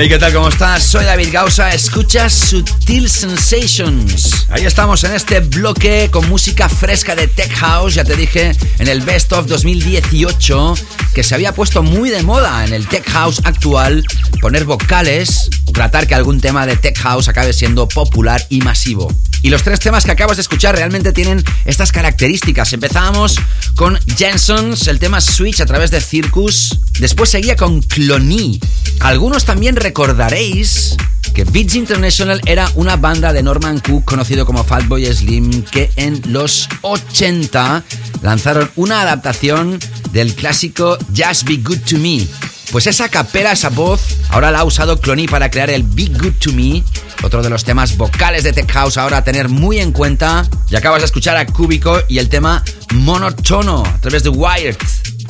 Hey, 0.01 0.09
¿qué 0.09 0.16
tal? 0.16 0.32
¿Cómo 0.32 0.49
estás? 0.49 0.84
Soy 0.84 1.05
David 1.05 1.30
Gausa, 1.32 1.74
escuchas 1.74 2.32
Sutil 2.32 3.11
Sensations. 3.11 4.46
Ahí 4.49 4.64
estamos 4.64 5.03
en 5.03 5.12
este 5.12 5.40
bloque 5.40 6.09
con 6.12 6.28
música 6.28 6.68
fresca 6.68 7.16
de 7.16 7.26
Tech 7.26 7.53
House, 7.55 7.94
ya 7.94 8.05
te 8.05 8.14
dije, 8.14 8.53
en 8.78 8.86
el 8.86 9.01
Best 9.01 9.32
of 9.32 9.49
2018, 9.49 10.74
que 11.12 11.24
se 11.24 11.34
había 11.34 11.53
puesto 11.53 11.82
muy 11.82 12.11
de 12.11 12.22
moda 12.22 12.64
en 12.64 12.74
el 12.74 12.86
Tech 12.86 13.11
House 13.11 13.40
actual, 13.42 14.05
poner 14.40 14.66
vocales, 14.66 15.51
tratar 15.74 16.07
que 16.07 16.14
algún 16.14 16.40
tema 16.40 16.64
de 16.64 16.76
Tech 16.76 16.96
House 16.99 17.26
acabe 17.26 17.53
siendo 17.53 17.88
popular 17.88 18.46
y 18.51 18.61
masivo. 18.61 19.12
Y 19.42 19.51
los 19.51 19.62
tres 19.62 19.80
temas 19.80 20.05
que 20.05 20.12
acabas 20.12 20.36
de 20.36 20.42
escuchar 20.42 20.76
realmente 20.76 21.12
tienen 21.12 21.44
estas 21.64 21.92
características. 21.92 22.72
Empezamos 22.72 23.36
con 23.74 23.99
Jensons, 24.16 24.88
el 24.88 24.99
tema 24.99 25.20
Switch 25.20 25.61
a 25.61 25.66
través 25.66 25.90
de 25.90 26.01
Circus. 26.01 26.78
Después 26.99 27.30
seguía 27.30 27.57
con 27.57 27.80
Clony. 27.82 28.59
Algunos 29.01 29.44
también 29.44 29.76
recordaréis 29.76 30.96
que 31.34 31.44
Beats 31.44 31.76
International 31.76 32.40
era 32.46 32.70
una 32.74 32.96
banda 32.96 33.32
de 33.32 33.42
Norman 33.42 33.78
Cook 33.80 34.05
conocido 34.05 34.44
como 34.44 34.64
Fatboy 34.64 35.07
Slim 35.07 35.62
que 35.62 35.90
en 35.96 36.20
los 36.26 36.68
80 36.82 37.84
lanzaron 38.22 38.70
una 38.76 39.03
adaptación 39.03 39.78
del 40.12 40.34
clásico 40.34 40.99
Just 41.16 41.44
Be 41.44 41.57
Good 41.57 41.80
to 41.88 41.99
Me. 41.99 42.26
Pues 42.72 42.86
esa 42.86 43.09
capela, 43.09 43.53
esa 43.53 43.70
voz, 43.70 44.01
ahora 44.28 44.51
la 44.51 44.61
ha 44.61 44.64
usado 44.64 45.01
Clony 45.01 45.26
para 45.30 45.51
crear 45.51 45.70
el 45.70 45.84
Be 45.84 46.07
Good 46.07 46.34
to 46.40 46.53
Me, 46.53 46.82
otro 47.22 47.42
de 47.42 47.49
los 47.49 47.64
temas 47.64 47.96
vocales 47.96 48.44
de 48.44 48.53
Tech 48.53 48.70
House 48.72 48.99
ahora 48.99 49.18
a 49.18 49.24
tener 49.24 49.49
muy 49.49 49.78
en 49.78 49.92
cuenta. 49.92 50.46
Y 50.70 50.76
acabas 50.76 51.01
de 51.01 51.07
escuchar 51.07 51.36
a 51.36 51.46
Cúbico 51.46 51.99
y 52.09 52.18
el 52.18 52.28
tema 52.28 52.62
Monotono 52.92 53.84
a 53.86 54.01
través 54.01 54.22
de 54.22 54.28
Wired. 54.28 54.76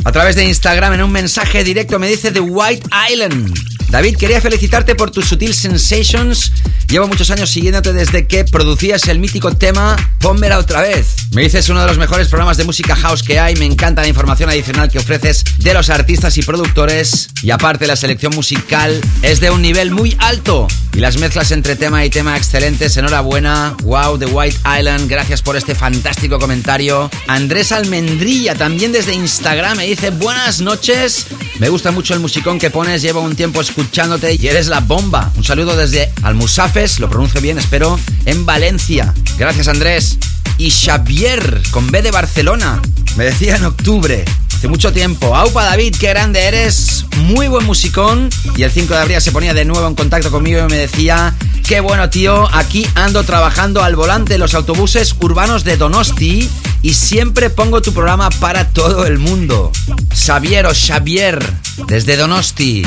A 0.08 0.10
través 0.10 0.36
de 0.36 0.44
Instagram 0.46 0.94
en 0.94 1.02
un 1.02 1.12
mensaje 1.12 1.62
directo 1.62 1.98
me 1.98 2.08
dice 2.08 2.32
The 2.32 2.40
White 2.40 2.88
Island. 3.12 3.77
David, 3.90 4.16
quería 4.16 4.40
felicitarte 4.40 4.94
por 4.94 5.10
tus 5.10 5.26
Sutil 5.26 5.54
Sensations. 5.54 6.52
Llevo 6.88 7.08
muchos 7.08 7.30
años 7.30 7.50
siguiéndote 7.50 7.92
desde 7.92 8.26
que 8.26 8.44
producías 8.44 9.08
el 9.08 9.18
mítico 9.18 9.54
tema 9.56 9.96
Pónmela 10.20 10.58
otra 10.58 10.82
vez. 10.82 11.16
Me 11.32 11.42
dices 11.42 11.68
uno 11.68 11.80
de 11.80 11.86
los 11.86 11.98
mejores 11.98 12.28
programas 12.28 12.56
de 12.56 12.64
música 12.64 12.96
house 12.96 13.22
que 13.22 13.38
hay. 13.38 13.56
Me 13.56 13.66
encanta 13.66 14.02
la 14.02 14.08
información 14.08 14.50
adicional 14.50 14.90
que 14.90 14.98
ofreces 14.98 15.44
de 15.58 15.74
los 15.74 15.90
artistas 15.90 16.36
y 16.38 16.42
productores. 16.42 17.28
Y 17.42 17.50
aparte 17.50 17.86
la 17.86 17.96
selección 17.96 18.34
musical 18.34 19.00
es 19.22 19.40
de 19.40 19.50
un 19.50 19.62
nivel 19.62 19.90
muy 19.90 20.16
alto. 20.18 20.66
Y 20.94 21.00
las 21.00 21.18
mezclas 21.18 21.50
entre 21.52 21.76
tema 21.76 22.04
y 22.04 22.10
tema 22.10 22.36
excelentes. 22.36 22.96
Enhorabuena. 22.96 23.76
Wow, 23.84 24.18
The 24.18 24.26
White 24.26 24.58
Island. 24.78 25.08
Gracias 25.08 25.42
por 25.42 25.56
este 25.56 25.74
fantástico 25.74 26.38
comentario. 26.38 27.10
Andrés 27.26 27.72
Almendrilla 27.72 28.54
también 28.54 28.92
desde 28.92 29.14
Instagram 29.14 29.76
me 29.76 29.86
dice 29.86 30.10
buenas 30.10 30.60
noches. 30.60 31.26
Me 31.58 31.68
gusta 31.68 31.90
mucho 31.90 32.14
el 32.14 32.20
musicón 32.20 32.58
que 32.58 32.70
pones. 32.70 33.02
Llevo 33.02 33.20
un 33.20 33.36
tiempo 33.36 33.62
escuchándote 33.78 34.34
y 34.34 34.48
eres 34.48 34.66
la 34.66 34.80
bomba. 34.80 35.30
Un 35.36 35.44
saludo 35.44 35.76
desde 35.76 36.12
Almusafes, 36.22 36.98
lo 36.98 37.08
pronuncio 37.08 37.40
bien, 37.40 37.58
espero, 37.58 37.98
en 38.24 38.44
Valencia. 38.44 39.14
Gracias 39.38 39.68
Andrés. 39.68 40.18
Y 40.58 40.70
Xavier, 40.70 41.62
con 41.70 41.88
B 41.88 42.02
de 42.02 42.10
Barcelona. 42.10 42.82
Me 43.16 43.24
decía 43.24 43.56
en 43.56 43.64
octubre. 43.64 44.24
Hace 44.52 44.66
mucho 44.66 44.92
tiempo. 44.92 45.36
Aupa 45.36 45.64
David, 45.64 45.94
qué 46.00 46.08
grande 46.08 46.40
eres. 46.40 47.04
Muy 47.18 47.46
buen 47.46 47.64
musicón. 47.66 48.28
Y 48.56 48.64
el 48.64 48.72
5 48.72 48.92
de 48.92 49.00
abril 49.00 49.20
se 49.20 49.30
ponía 49.30 49.54
de 49.54 49.64
nuevo 49.64 49.86
en 49.86 49.94
contacto 49.94 50.32
conmigo 50.32 50.60
y 50.60 50.70
me 50.70 50.78
decía, 50.78 51.32
qué 51.64 51.78
bueno 51.78 52.10
tío, 52.10 52.48
aquí 52.52 52.84
ando 52.96 53.22
trabajando 53.22 53.84
al 53.84 53.94
volante 53.94 54.32
de 54.32 54.38
los 54.38 54.54
autobuses 54.54 55.14
urbanos 55.20 55.62
de 55.62 55.76
Donosti 55.76 56.50
y 56.82 56.94
siempre 56.94 57.50
pongo 57.50 57.80
tu 57.80 57.92
programa 57.92 58.30
para 58.30 58.68
todo 58.70 59.06
el 59.06 59.18
mundo. 59.18 59.70
Xavier 60.12 60.66
o 60.66 60.74
Xavier, 60.74 61.38
desde 61.86 62.16
Donosti. 62.16 62.84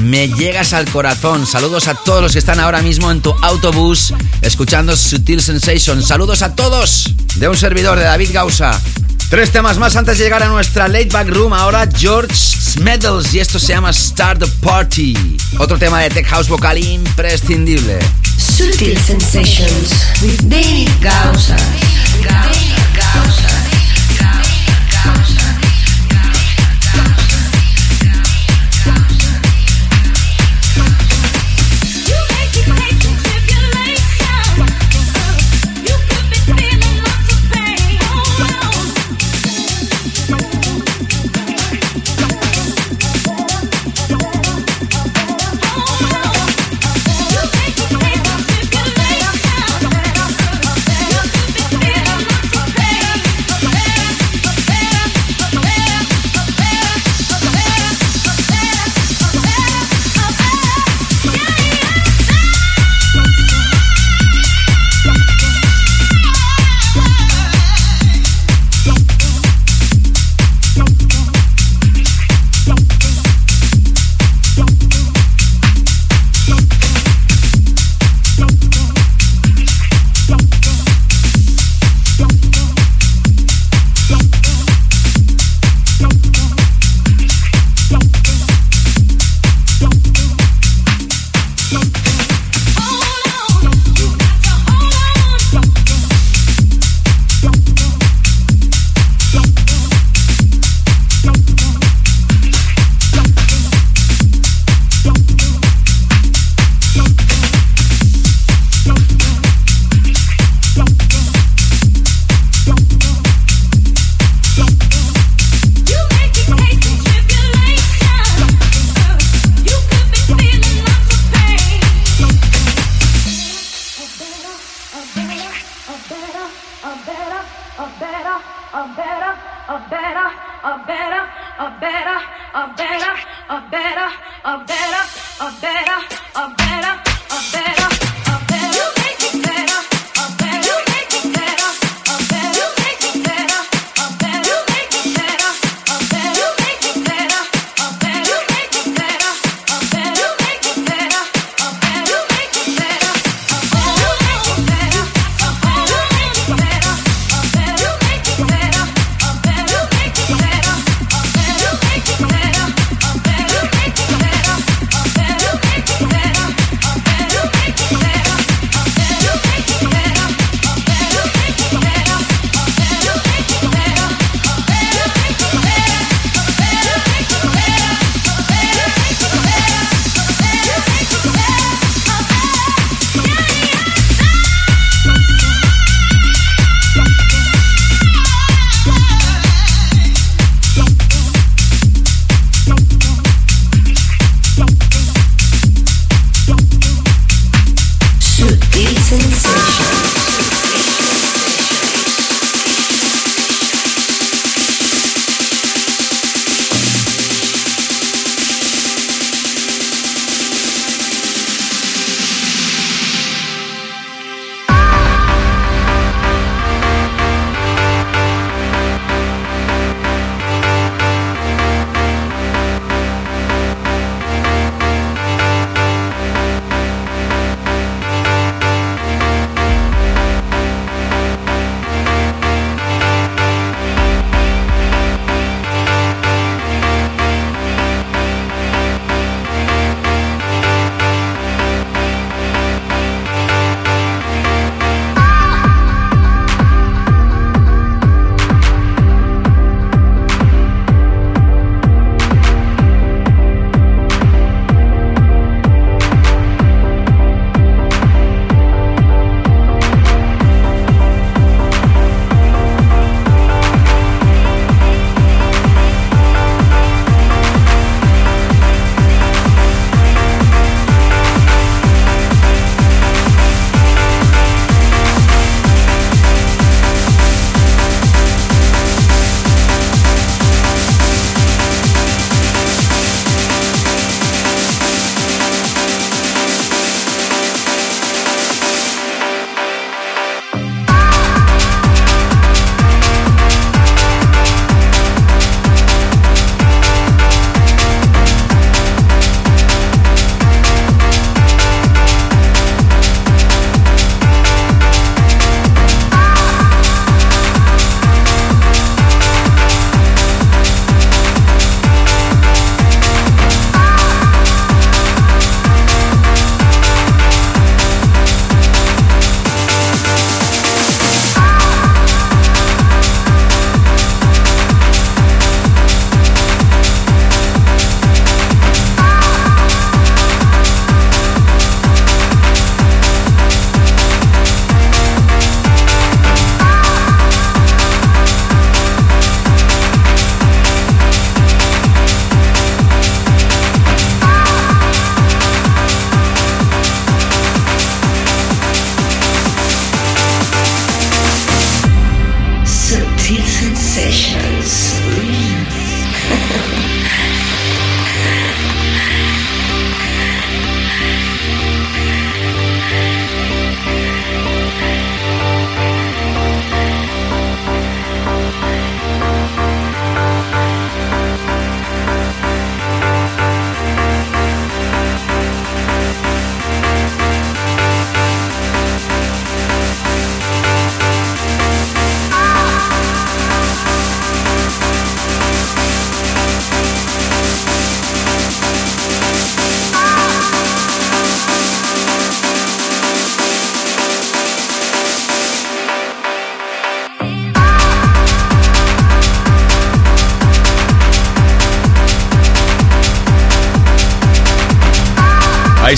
Me 0.00 0.28
llegas 0.28 0.72
al 0.72 0.88
corazón. 0.90 1.46
Saludos 1.46 1.88
a 1.88 1.94
todos 1.94 2.22
los 2.22 2.32
que 2.32 2.38
están 2.38 2.60
ahora 2.60 2.82
mismo 2.82 3.10
en 3.10 3.20
tu 3.20 3.34
autobús 3.42 4.14
escuchando 4.42 4.96
Sutil 4.96 5.42
Sensation. 5.42 6.02
Saludos 6.02 6.42
a 6.42 6.54
todos 6.54 7.12
de 7.36 7.48
un 7.48 7.56
servidor 7.56 7.98
de 7.98 8.04
David 8.04 8.30
Gausa. 8.32 8.80
Tres 9.28 9.50
temas 9.50 9.76
más 9.76 9.96
antes 9.96 10.18
de 10.18 10.24
llegar 10.24 10.42
a 10.42 10.48
nuestra 10.48 10.88
late 10.88 11.10
back 11.12 11.28
room. 11.28 11.52
Ahora 11.52 11.88
George 11.94 12.34
Smedles 12.34 13.34
y 13.34 13.40
esto 13.40 13.58
se 13.58 13.74
llama 13.74 13.92
Start 13.92 14.40
the 14.40 14.46
Party. 14.62 15.36
Otro 15.58 15.78
tema 15.78 16.00
de 16.00 16.10
Tech 16.10 16.26
House 16.26 16.48
vocal 16.48 16.78
imprescindible. 16.78 17.98
Sutil 18.38 18.96
Sensations 18.98 19.90
with 20.22 20.38
David 20.44 20.88
Gausa. 21.00 21.56
Gausa, 22.22 22.76
Gausa, 22.94 23.48
Gausa, 24.18 25.04
Gausa. 25.04 25.57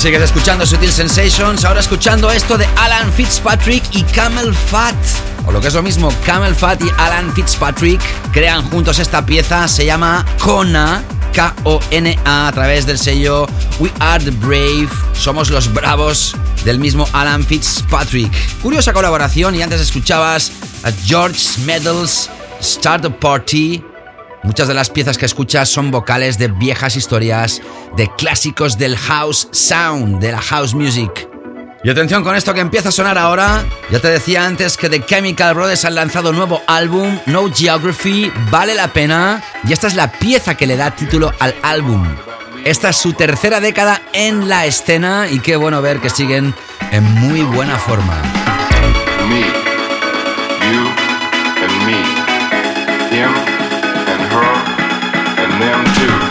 Sigues 0.01 0.22
escuchando 0.22 0.64
Sutil 0.64 0.90
Sensations, 0.90 1.62
ahora 1.62 1.80
escuchando 1.80 2.30
esto 2.30 2.57
de 2.57 2.66
Alan 2.76 3.12
Fitzpatrick 3.12 3.84
y 3.92 4.03
Camel 4.05 4.55
Fat. 4.55 4.94
O 5.44 5.53
lo 5.53 5.61
que 5.61 5.68
es 5.68 5.74
lo 5.74 5.82
mismo, 5.82 6.11
Camel 6.24 6.55
Fat 6.55 6.80
y 6.82 6.88
Alan 6.96 7.30
Fitzpatrick 7.34 8.01
crean 8.32 8.62
juntos 8.70 8.98
esta 8.98 9.26
pieza, 9.26 9.68
se 9.68 9.84
llama 9.84 10.24
Kona, 10.38 11.03
K-O-N-A, 11.34 12.48
a 12.48 12.53
través 12.53 12.86
del 12.86 12.98
sello 12.98 13.46
We 13.78 13.92
Are 14.01 14.24
the 14.24 14.30
Brave, 14.30 14.88
somos 15.12 15.51
los 15.51 15.70
bravos 15.70 16.34
del 16.64 16.78
mismo 16.78 17.07
Alan 17.12 17.44
Fitzpatrick. 17.44 18.32
Curiosa 18.62 18.94
colaboración 18.94 19.55
y 19.55 19.61
antes 19.61 19.82
escuchabas 19.82 20.51
a 20.82 20.92
George 21.05 21.61
Medals, 21.66 22.30
Start 22.62 23.05
a 23.05 23.11
Party. 23.11 23.89
Muchas 24.51 24.66
de 24.66 24.74
las 24.74 24.90
piezas 24.90 25.16
que 25.16 25.26
escuchas 25.26 25.68
son 25.68 25.92
vocales 25.92 26.36
de 26.36 26.48
viejas 26.48 26.96
historias, 26.96 27.62
de 27.96 28.11
clásicos 28.16 28.76
del 28.76 28.96
house 28.96 29.46
sound, 29.53 30.18
de 30.18 30.32
la 30.32 30.40
house 30.40 30.74
music. 30.74 31.28
Y 31.84 31.88
atención 31.88 32.24
con 32.24 32.34
esto 32.34 32.53
que 32.53 32.59
empieza 32.59 32.88
a 32.88 32.92
sonar 32.92 33.16
ahora. 33.16 33.64
Ya 33.92 34.01
te 34.01 34.09
decía 34.09 34.44
antes 34.44 34.76
que 34.76 34.90
The 34.90 35.07
Chemical 35.07 35.55
Brothers 35.55 35.84
han 35.84 35.94
lanzado 35.94 36.32
nuevo 36.32 36.61
álbum, 36.66 37.16
No 37.26 37.48
Geography, 37.55 38.32
vale 38.51 38.74
la 38.74 38.88
pena. 38.88 39.40
Y 39.68 39.72
esta 39.72 39.86
es 39.86 39.94
la 39.94 40.11
pieza 40.11 40.57
que 40.57 40.66
le 40.66 40.76
da 40.76 40.90
título 40.96 41.32
al 41.38 41.55
álbum. 41.62 42.05
Esta 42.64 42.88
es 42.88 42.96
su 42.96 43.12
tercera 43.12 43.61
década 43.61 44.03
en 44.12 44.48
la 44.48 44.66
escena 44.66 45.28
y 45.30 45.38
qué 45.38 45.55
bueno 45.55 45.80
ver 45.80 46.01
que 46.01 46.11
siguen 46.11 46.57
en 46.90 47.05
muy 47.05 47.42
buena 47.42 47.78
forma. 47.78 48.20
Them 55.61 55.84
too, 55.94 56.30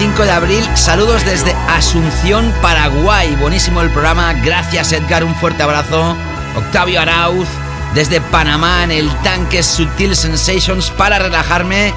5 0.00 0.24
de 0.24 0.30
abril, 0.30 0.64
saludos 0.76 1.26
desde 1.26 1.52
Asunción, 1.68 2.54
Paraguay. 2.62 3.36
Buenísimo 3.36 3.82
el 3.82 3.90
programa, 3.90 4.32
gracias 4.32 4.92
Edgar, 4.92 5.24
un 5.24 5.34
fuerte 5.34 5.62
abrazo. 5.62 6.16
Octavio 6.56 7.02
Arauz, 7.02 7.46
desde 7.94 8.22
Panamá 8.22 8.84
en 8.84 8.92
el 8.92 9.14
tanque 9.18 9.62
Sutil 9.62 10.16
Sensations 10.16 10.88
para 10.88 11.18
relajarme. 11.18 11.92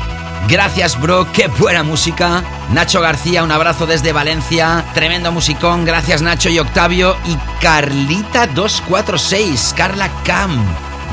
Gracias 0.49 0.99
bro, 0.99 1.31
qué 1.31 1.47
buena 1.47 1.83
música. 1.83 2.43
Nacho 2.71 2.99
García, 2.99 3.41
un 3.41 3.53
abrazo 3.53 3.85
desde 3.85 4.11
Valencia. 4.11 4.83
Tremendo 4.93 5.31
musicón, 5.31 5.85
gracias 5.85 6.21
Nacho 6.21 6.49
y 6.49 6.59
Octavio. 6.59 7.15
Y 7.25 7.37
Carlita246, 7.63 9.73
Carla 9.75 10.09
Cam. 10.25 10.61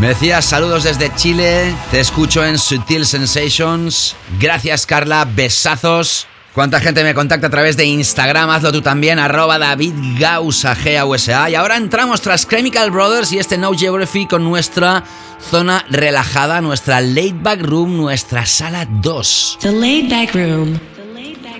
Me 0.01 0.09
decías 0.09 0.45
saludos 0.45 0.83
desde 0.83 1.15
Chile, 1.15 1.73
te 1.93 2.01
escucho 2.01 2.45
en 2.45 2.59
Sutil 2.59 3.07
Sensations. 3.07 4.17
Gracias 4.41 4.87
Carla, 4.87 5.25
besazos. 5.25 6.27
¿Cuánta 6.55 6.81
gente 6.81 7.05
me 7.05 7.15
contacta 7.15 7.47
a 7.47 7.51
través 7.51 7.77
de 7.77 7.85
Instagram? 7.85 8.51
Hazlo 8.51 8.73
tú 8.73 8.83
también, 8.83 9.21
arroba 9.21 9.57
David 9.57 9.95
Gausa, 10.19 10.75
G-A-U-S-A. 10.75 11.49
Y 11.49 11.55
ahora 11.55 11.77
entramos 11.77 12.21
tras 12.23 12.49
Chemical 12.49 12.91
Brothers 12.91 13.31
y 13.33 13.39
este 13.39 13.57
No 13.57 13.73
Geography 13.73 14.27
con 14.27 14.43
nuestra 14.43 15.05
zona 15.49 15.85
relajada, 15.91 16.61
nuestra 16.61 17.01
laid 17.01 17.37
back 17.41 17.63
room, 17.63 17.97
nuestra 17.97 18.47
sala 18.47 18.85
2. 18.85 19.59
The 19.61 19.73
Laid 19.73 20.11
Back 20.11 20.35
Room. 20.35 20.81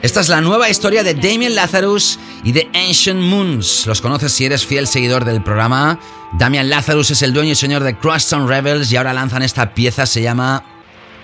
Esta 0.03 0.23
es 0.23 0.29
la 0.29 0.41
nueva 0.41 0.69
historia 0.71 1.05
de 1.05 1.15
Damien 1.15 1.55
Lazarus 1.55 2.19
y 2.43 2.51
de 2.51 2.69
Ancient 2.75 3.21
Moons. 3.21 3.87
Los 3.87 4.01
conoces 4.01 4.33
si 4.33 4.47
eres 4.47 4.67
fiel 4.67 4.89
seguidor 4.89 5.25
del 5.25 5.43
programa. 5.43 6.01
Damian 6.33 6.69
Lazarus 6.69 7.11
es 7.11 7.23
el 7.23 7.33
dueño 7.33 7.53
y 7.53 7.55
señor 7.55 7.85
de 7.85 7.97
Crosstown 7.97 8.49
Rebels 8.49 8.91
y 8.91 8.97
ahora 8.97 9.13
lanzan 9.13 9.43
esta 9.43 9.73
pieza, 9.75 10.07
se 10.07 10.23
llama 10.23 10.65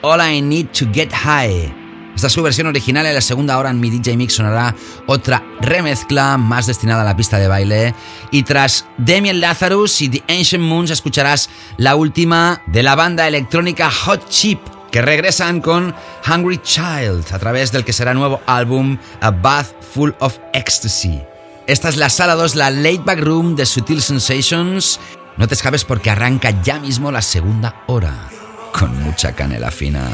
All 0.03 0.21
I 0.21 0.43
Need 0.43 0.67
to 0.79 0.87
Get 0.93 1.11
High. 1.11 1.86
Esta 2.17 2.29
es 2.29 2.33
su 2.33 2.43
versión 2.43 2.67
original 2.67 3.05
en 3.05 3.15
la 3.15 3.21
segunda 3.21 3.59
hora 3.59 3.69
en 3.69 3.79
mi 3.79 3.91
DJ 3.91 4.17
Mix 4.17 4.33
sonará 4.33 4.75
otra 5.05 5.45
remezcla 5.61 6.39
más 6.39 6.67
destinada 6.67 7.03
a 7.03 7.05
la 7.05 7.15
pista 7.15 7.39
de 7.39 7.47
baile. 7.47 7.95
Y 8.31 8.43
tras 8.43 8.87
Damien 8.97 9.39
Lazarus 9.39 10.01
y 10.01 10.09
The 10.09 10.25
Ancient 10.27 10.65
Moons 10.65 10.91
escucharás 10.91 11.51
la 11.77 11.95
última 11.95 12.63
de 12.69 12.83
la 12.83 12.95
banda 12.95 13.29
electrónica 13.29 13.91
Hot 13.91 14.31
Chip 14.31 14.59
que 14.91 15.03
regresan 15.03 15.61
con 15.61 15.95
Hungry 16.27 16.57
Child 16.63 17.35
a 17.35 17.39
través 17.39 17.71
del 17.71 17.85
que 17.85 17.93
será 17.93 18.15
nuevo 18.15 18.41
álbum 18.47 18.97
A 19.21 19.31
Bath 19.31 19.67
Full 19.93 20.13
of 20.21 20.39
Ecstasy. 20.55 21.21
Esta 21.67 21.91
es 21.91 21.99
la 21.99 22.09
sala 22.09 22.35
2, 22.35 22.55
la 22.55 22.71
Late 22.71 23.03
Back 23.05 23.21
Room 23.21 23.57
de 23.57 23.67
Sutil 23.67 24.01
Sensations. 24.01 25.01
No 25.37 25.47
te 25.47 25.53
escapes 25.53 25.85
porque 25.85 26.09
arranca 26.09 26.63
ya 26.63 26.79
mismo 26.79 27.13
la 27.13 27.21
segunda 27.21 27.85
hora 27.89 28.31
con 28.73 29.03
mucha 29.03 29.33
canela 29.33 29.71
fina. 29.71 30.09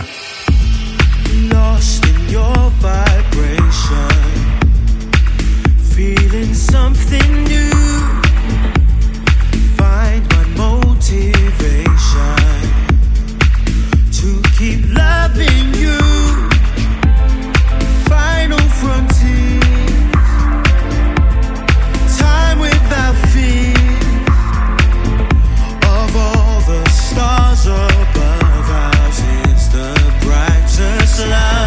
Your 2.33 2.71
vibration, 2.81 4.09
feeling 5.95 6.55
something 6.55 7.31
new. 7.45 7.71
Find 9.77 10.27
motivation 10.57 12.39
to 14.19 14.29
keep 14.57 14.81
loving 14.95 15.75
you. 15.83 16.01
Final 18.09 18.67
time 22.19 22.59
without 22.59 23.17
fear 23.35 23.77
of 25.99 26.17
all 26.17 26.61
the 26.73 26.83
stars 26.89 27.67
above 27.67 28.69
us 28.95 29.21
the 29.71 29.93
bright. 30.25 30.63
The 30.79 31.62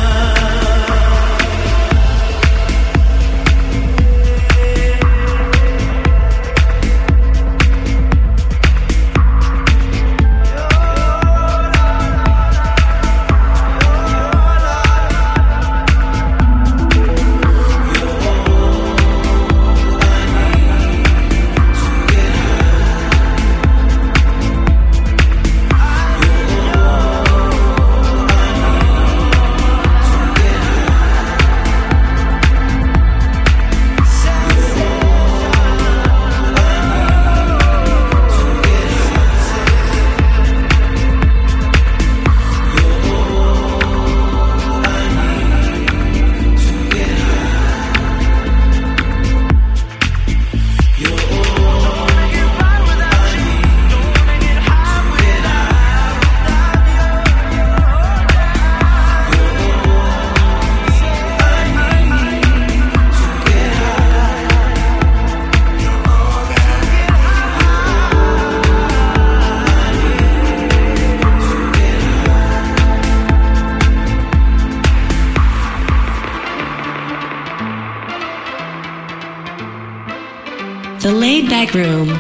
Room. 81.76 82.14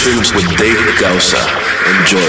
Sensations 0.00 0.32
with 0.32 0.56
David 0.56 0.96
Gausa. 0.98 1.36
Enjoy. 1.84 2.20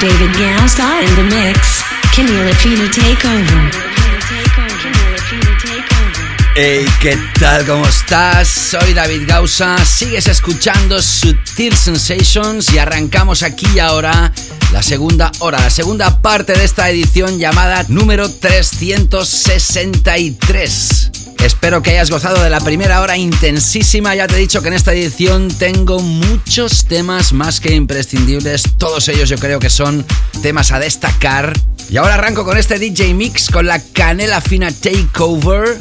David 0.00 0.32
Gausa 0.34 1.00
in 1.00 1.14
the 1.14 1.22
mix. 1.30 1.82
Camila 2.10 2.52
Fina 2.56 2.88
take 2.88 3.24
over. 3.24 3.94
Hey, 6.56 6.86
¿qué 7.00 7.18
tal? 7.40 7.64
¿Cómo 7.66 7.86
estás? 7.86 8.48
Soy 8.48 8.94
David 8.94 9.22
Gausa, 9.26 9.76
sigues 9.84 10.28
escuchando 10.28 11.02
Sutil 11.02 11.76
Sensations 11.76 12.72
y 12.72 12.78
arrancamos 12.78 13.42
aquí 13.42 13.66
y 13.74 13.80
ahora 13.80 14.30
la 14.74 14.82
segunda 14.82 15.32
hora, 15.38 15.58
la 15.60 15.70
segunda 15.70 16.20
parte 16.20 16.52
de 16.54 16.64
esta 16.64 16.90
edición 16.90 17.38
llamada 17.38 17.84
número 17.86 18.28
363. 18.28 21.10
Espero 21.44 21.80
que 21.80 21.90
hayas 21.90 22.10
gozado 22.10 22.42
de 22.42 22.50
la 22.50 22.58
primera 22.58 23.00
hora 23.00 23.16
intensísima. 23.16 24.16
Ya 24.16 24.26
te 24.26 24.34
he 24.34 24.38
dicho 24.38 24.62
que 24.62 24.68
en 24.68 24.74
esta 24.74 24.92
edición 24.92 25.46
tengo 25.46 26.00
muchos 26.00 26.86
temas 26.86 27.32
más 27.32 27.60
que 27.60 27.72
imprescindibles. 27.72 28.64
Todos 28.76 29.06
ellos 29.06 29.28
yo 29.28 29.38
creo 29.38 29.60
que 29.60 29.70
son 29.70 30.04
temas 30.42 30.72
a 30.72 30.80
destacar. 30.80 31.52
Y 31.88 31.96
ahora 31.96 32.14
arranco 32.14 32.44
con 32.44 32.58
este 32.58 32.80
DJ 32.80 33.14
Mix 33.14 33.50
con 33.50 33.68
la 33.68 33.78
canela 33.78 34.40
fina 34.40 34.72
Takeover. 34.72 35.80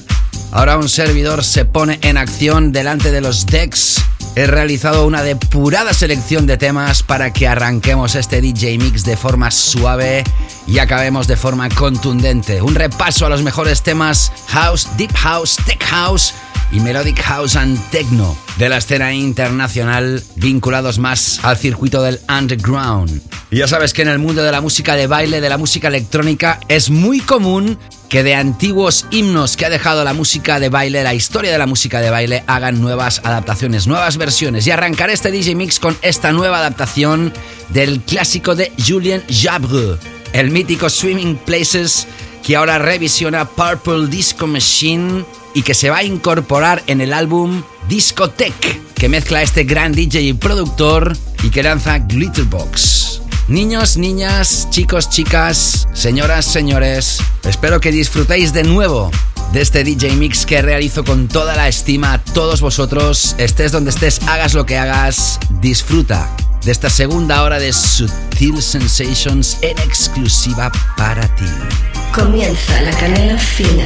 Ahora 0.51 0.77
un 0.77 0.87
servidor 0.87 1.43
se 1.43 1.65
pone 1.65 1.97
en 2.03 2.17
acción 2.17 2.71
delante 2.71 3.11
de 3.11 3.21
los 3.21 3.47
decks. 3.47 4.03
He 4.35 4.47
realizado 4.47 5.05
una 5.05 5.21
depurada 5.21 5.93
selección 5.93 6.47
de 6.47 6.57
temas 6.57 7.03
para 7.03 7.31
que 7.31 7.47
arranquemos 7.47 8.15
este 8.15 8.41
DJ 8.41 8.79
Mix 8.79 9.05
de 9.05 9.15
forma 9.15 9.51
suave 9.51 10.23
y 10.65 10.79
acabemos 10.79 11.27
de 11.27 11.37
forma 11.37 11.69
contundente. 11.69 12.59
Un 12.63 12.73
repaso 12.73 13.27
a 13.27 13.29
los 13.29 13.43
mejores 13.43 13.83
temas 13.83 14.31
House, 14.47 14.87
Deep 14.97 15.13
House, 15.13 15.57
Tech 15.67 15.83
House 15.83 16.33
y 16.71 16.79
Melodic 16.79 17.21
House 17.21 17.55
and 17.55 17.79
Techno 17.91 18.35
de 18.57 18.69
la 18.69 18.77
escena 18.77 19.13
internacional 19.13 20.23
vinculados 20.35 20.97
más 20.97 21.39
al 21.43 21.57
circuito 21.57 22.01
del 22.01 22.19
underground. 22.27 23.21
Y 23.51 23.57
ya 23.57 23.67
sabes 23.67 23.93
que 23.93 24.01
en 24.01 24.07
el 24.07 24.17
mundo 24.17 24.41
de 24.41 24.51
la 24.51 24.61
música 24.61 24.95
de 24.95 25.05
baile, 25.05 25.41
de 25.41 25.49
la 25.49 25.59
música 25.59 25.89
electrónica, 25.89 26.59
es 26.69 26.89
muy 26.89 27.19
común 27.19 27.77
que 28.13 28.21
de 28.21 28.35
antiguos 28.35 29.07
himnos 29.09 29.57
que 29.57 29.65
ha 29.65 29.71
dejado 29.71 30.03
la 30.03 30.13
música 30.13 30.59
de 30.59 30.69
baile, 30.69 31.01
la 31.01 31.15
historia 31.15 31.51
de 31.51 31.57
la 31.57 31.65
música 31.65 31.99
de 31.99 32.11
baile, 32.11 32.43
hagan 32.45 32.79
nuevas 32.79 33.21
adaptaciones, 33.23 33.87
nuevas 33.87 34.17
versiones. 34.17 34.67
Y 34.67 34.69
arrancaré 34.69 35.13
este 35.13 35.31
DJ 35.31 35.55
Mix 35.55 35.79
con 35.79 35.97
esta 36.03 36.31
nueva 36.31 36.59
adaptación 36.59 37.33
del 37.69 38.01
clásico 38.01 38.53
de 38.53 38.71
Julien 38.77 39.23
Jabre, 39.27 39.97
el 40.31 40.51
mítico 40.51 40.91
Swimming 40.91 41.37
Places 41.37 42.05
que 42.43 42.55
ahora 42.55 42.77
revisiona 42.77 43.45
Purple 43.45 44.05
Disco 44.05 44.45
Machine 44.45 45.25
y 45.55 45.63
que 45.63 45.73
se 45.73 45.89
va 45.89 45.97
a 45.97 46.03
incorporar 46.03 46.83
en 46.85 47.01
el 47.01 47.13
álbum 47.13 47.63
Discotech, 47.89 48.93
que 48.93 49.09
mezcla 49.09 49.41
este 49.41 49.63
gran 49.63 49.91
DJ 49.91 50.21
y 50.21 50.33
productor 50.33 51.17
y 51.41 51.49
que 51.49 51.63
lanza 51.63 51.97
Glitterbox. 51.97 53.22
Niños, 53.53 53.97
niñas, 53.97 54.67
chicos, 54.71 55.11
chicas, 55.11 55.87
señoras, 55.93 56.43
señores, 56.43 57.19
espero 57.43 57.79
que 57.79 57.91
disfrutéis 57.91 58.51
de 58.51 58.63
nuevo 58.63 59.11
de 59.51 59.61
este 59.61 59.83
DJ 59.83 60.15
Mix 60.15 60.47
que 60.47 60.63
realizo 60.63 61.03
con 61.03 61.27
toda 61.27 61.55
la 61.55 61.67
estima 61.67 62.13
a 62.13 62.17
todos 62.17 62.61
vosotros. 62.61 63.35
Estés 63.37 63.71
donde 63.71 63.91
estés, 63.91 64.21
hagas 64.27 64.55
lo 64.55 64.65
que 64.65 64.75
hagas, 64.79 65.39
disfruta 65.61 66.35
de 66.65 66.71
esta 66.71 66.89
segunda 66.89 67.43
hora 67.43 67.59
de 67.59 67.71
Sutil 67.73 68.59
Sensations 68.59 69.59
en 69.61 69.77
exclusiva 69.77 70.71
para 70.97 71.27
ti. 71.35 71.45
Comienza 72.11 72.81
la 72.81 72.91
canela 72.97 73.37
fina 73.37 73.85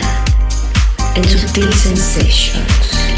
en 1.13 1.27
Sutil 1.27 1.73
Sensations. 1.73 3.16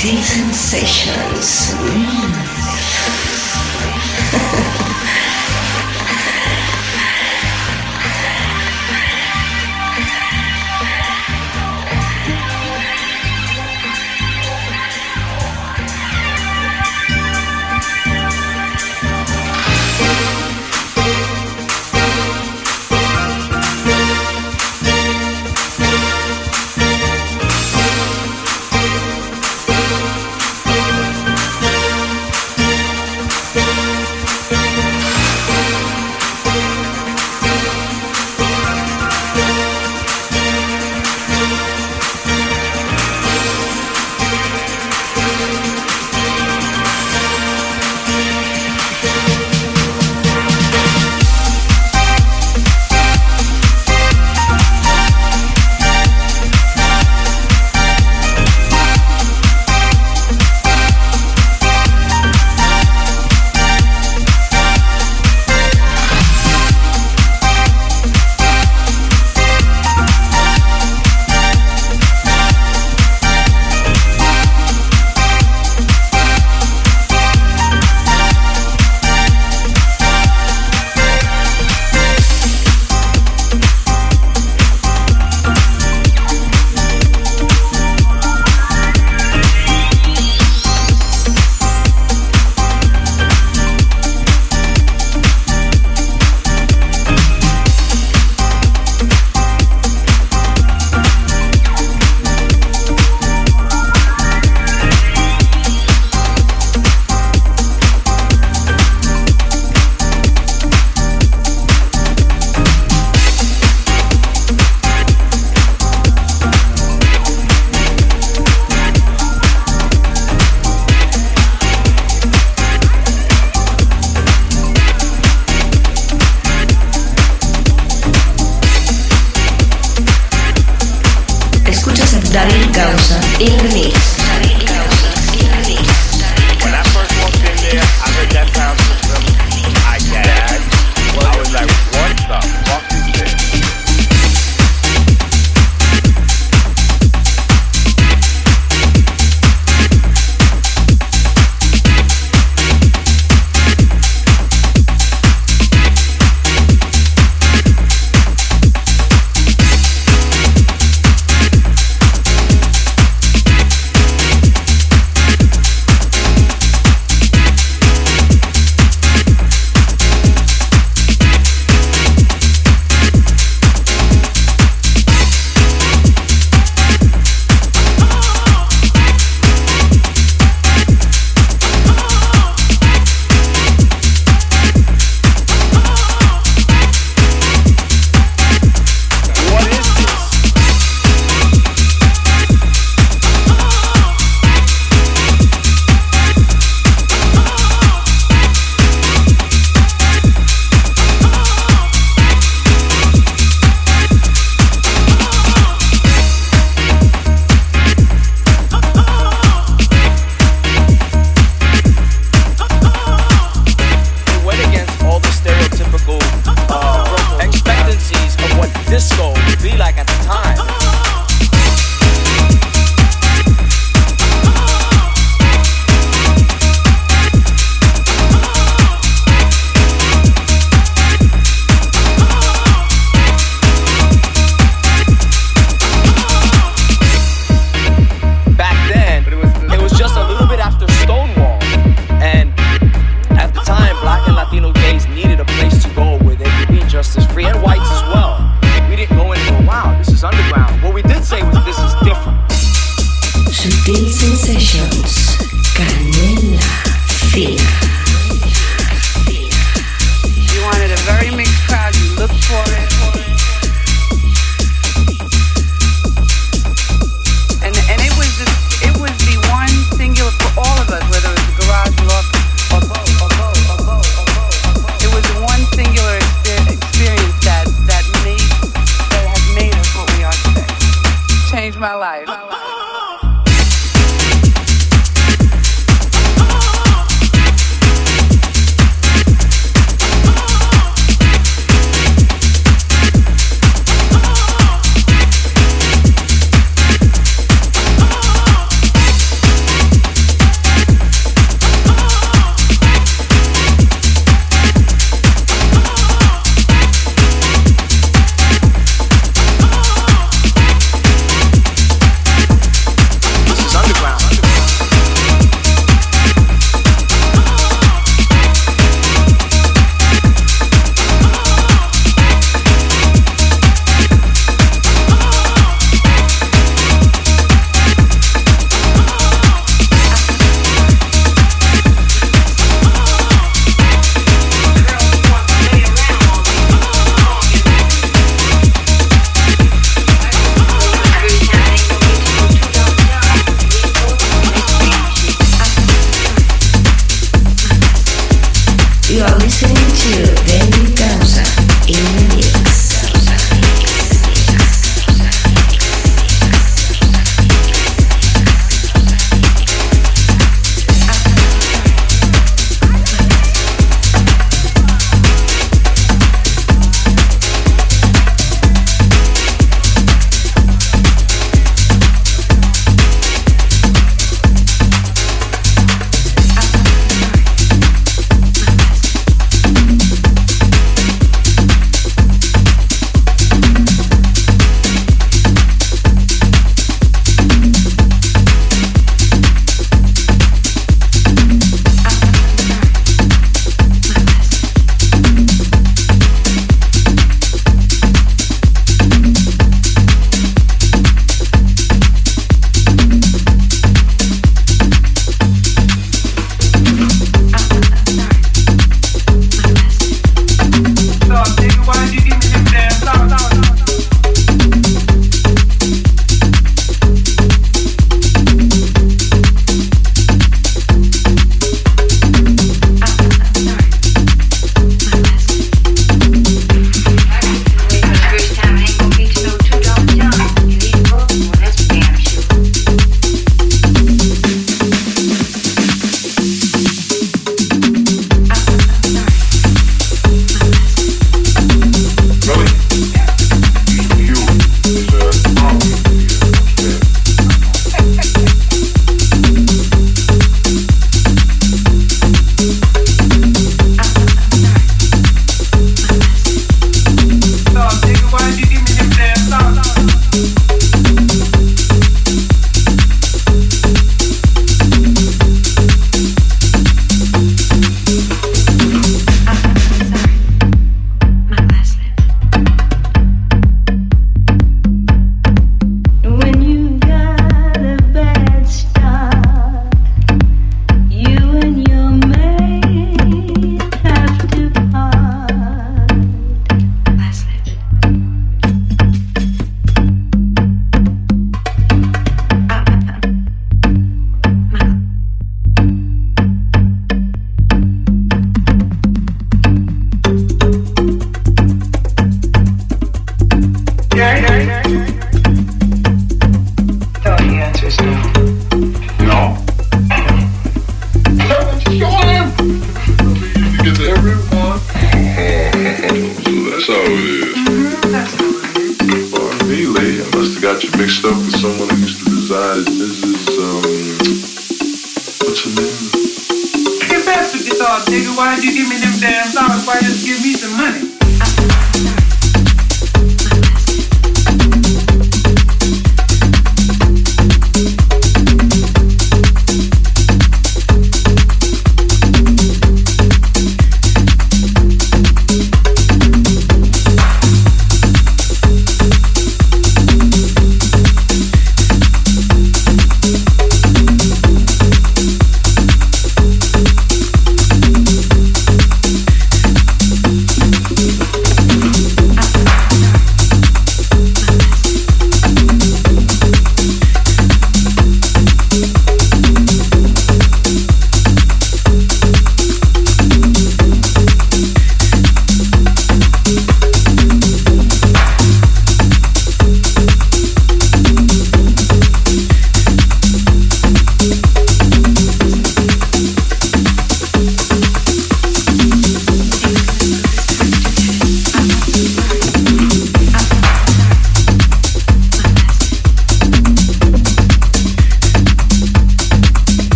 Sutil 0.00 0.22
Sensations. 0.22 1.74
Mm. 1.76 2.50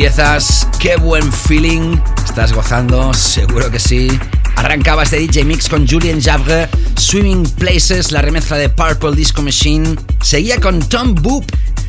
piezas, 0.00 0.66
qué 0.78 0.96
buen 0.96 1.30
feeling. 1.30 1.98
¿Estás 2.24 2.54
gozando? 2.54 3.12
Seguro 3.12 3.70
que 3.70 3.78
sí. 3.78 4.08
Arrancaba 4.56 5.02
este 5.02 5.18
DJ 5.18 5.44
Mix 5.44 5.68
con 5.68 5.86
Julien 5.86 6.22
Jabre, 6.22 6.70
Swimming 6.96 7.42
Places, 7.42 8.10
la 8.10 8.22
remezcla 8.22 8.56
de 8.56 8.70
Purple 8.70 9.14
Disco 9.14 9.42
Machine. 9.42 9.96
Seguía 10.22 10.58
con 10.58 10.78
Tom 10.80 11.14
Boop, 11.14 11.44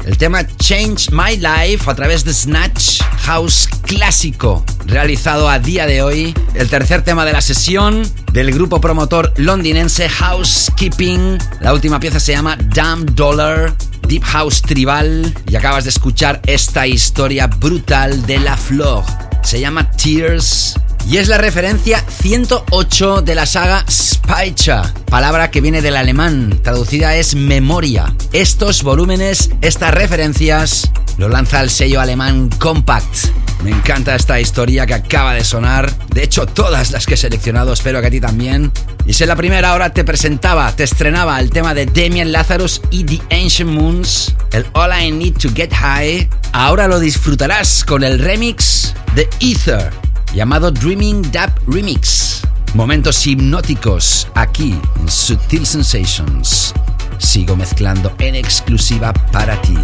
el 0.05 0.17
tema 0.17 0.45
Change 0.45 1.09
My 1.11 1.38
Life 1.38 1.89
a 1.89 1.95
través 1.95 2.25
de 2.25 2.33
Snatch 2.33 3.01
House 3.21 3.69
clásico, 3.83 4.65
realizado 4.88 5.47
a 5.47 5.59
día 5.59 5.85
de 5.85 6.01
hoy. 6.01 6.33
El 6.53 6.67
tercer 6.67 7.03
tema 7.03 7.23
de 7.23 7.31
la 7.31 7.39
sesión 7.39 8.03
del 8.33 8.51
grupo 8.51 8.81
promotor 8.81 9.31
londinense 9.38 10.09
Housekeeping. 10.09 11.38
La 11.61 11.71
última 11.71 11.97
pieza 12.01 12.19
se 12.19 12.33
llama 12.33 12.57
Damn 12.57 13.05
Dollar. 13.05 13.73
Deep 14.07 14.23
House 14.23 14.61
Tribal 14.61 15.33
y 15.47 15.55
acabas 15.55 15.83
de 15.83 15.89
escuchar 15.89 16.41
esta 16.45 16.87
historia 16.87 17.47
brutal 17.47 18.25
de 18.25 18.39
La 18.39 18.57
Flor. 18.57 19.03
Se 19.43 19.59
llama 19.59 19.89
Tears 19.91 20.75
y 21.09 21.17
es 21.17 21.27
la 21.27 21.37
referencia 21.37 22.03
108 22.21 23.21
de 23.21 23.35
la 23.35 23.45
saga 23.45 23.83
Speicher, 23.89 24.81
palabra 25.09 25.49
que 25.51 25.61
viene 25.61 25.81
del 25.81 25.97
alemán, 25.97 26.59
traducida 26.63 27.15
es 27.15 27.35
memoria. 27.35 28.13
Estos 28.33 28.83
volúmenes, 28.83 29.49
estas 29.61 29.93
referencias, 29.93 30.91
lo 31.17 31.27
lanza 31.27 31.61
el 31.61 31.69
sello 31.69 31.99
alemán 31.99 32.49
Compact. 32.59 33.29
Me 33.63 33.69
encanta 33.69 34.15
esta 34.15 34.39
historia 34.39 34.88
que 34.88 34.95
acaba 34.95 35.35
de 35.35 35.43
sonar. 35.43 35.91
De 36.07 36.23
hecho, 36.23 36.47
todas 36.47 36.91
las 36.91 37.05
que 37.05 37.13
he 37.13 37.17
seleccionado, 37.17 37.73
espero 37.73 38.01
que 38.01 38.07
a 38.07 38.09
ti 38.09 38.19
también. 38.19 38.71
Y 39.05 39.13
si 39.13 39.23
en 39.23 39.29
la 39.29 39.35
primera 39.35 39.73
hora 39.73 39.91
te 39.91 40.03
presentaba, 40.03 40.71
te 40.75 40.83
estrenaba 40.83 41.39
el 41.39 41.51
tema 41.51 41.73
de 41.75 41.85
Damien 41.85 42.31
Lazarus 42.31 42.81
y 42.89 43.03
The 43.03 43.21
Ancient 43.43 43.69
Moons, 43.69 44.35
el 44.51 44.65
All 44.73 44.91
I 44.99 45.11
Need 45.11 45.38
to 45.38 45.49
Get 45.53 45.73
High, 45.73 46.27
ahora 46.53 46.88
lo 46.88 46.99
disfrutarás 46.99 47.83
con 47.83 48.03
el 48.03 48.17
remix 48.17 48.95
de 49.15 49.29
Ether, 49.39 49.91
llamado 50.33 50.71
Dreaming 50.71 51.21
Dub 51.23 51.51
Remix. 51.67 52.41
Momentos 52.73 53.27
hipnóticos 53.27 54.27
aquí 54.33 54.75
en 54.99 55.11
Sutil 55.11 55.67
Sensations. 55.67 56.73
Sigo 57.19 57.55
mezclando 57.55 58.11
en 58.19 58.35
exclusiva 58.35 59.13
para 59.31 59.61
ti. 59.61 59.77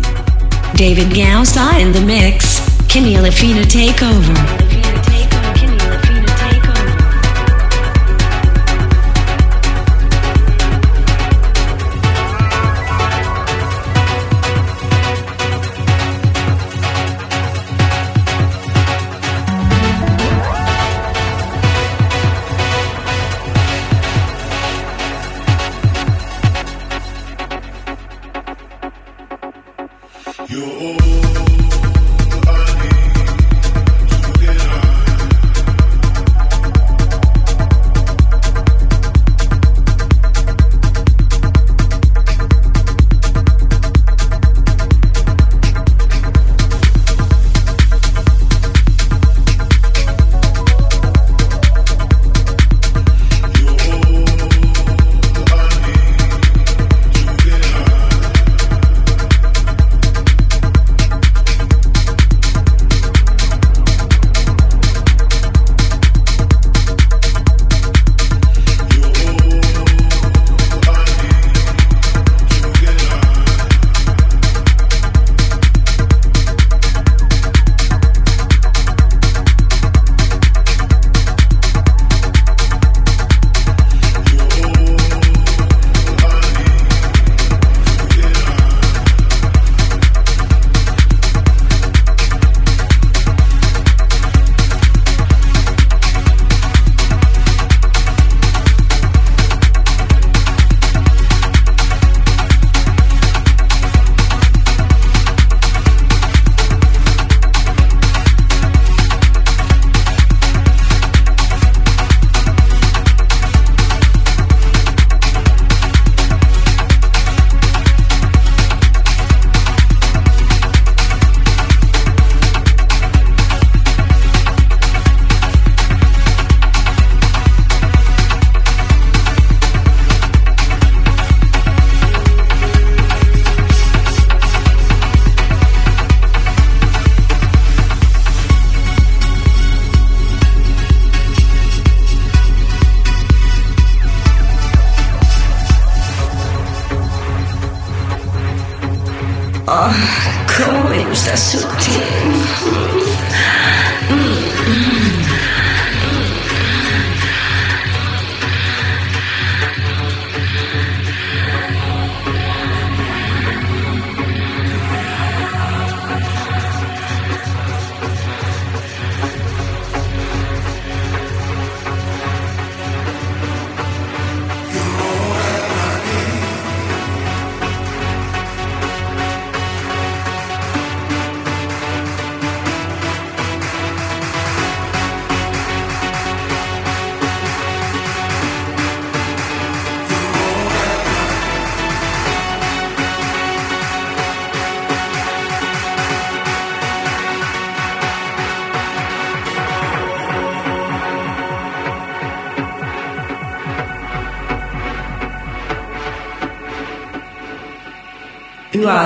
David 0.73 1.07
Gausa 1.13 1.79
in 1.79 1.91
the 1.91 1.99
mix. 1.99 2.76
Kenny 2.87 3.15
Lafina 3.15 3.65
take 3.65 4.01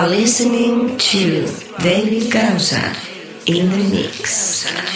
are 0.01 0.09
listening 0.09 0.97
to 0.97 1.45
David 1.83 2.31
Gausa 2.31 2.95
in 3.45 3.69
the 3.69 3.89
mix. 3.91 4.90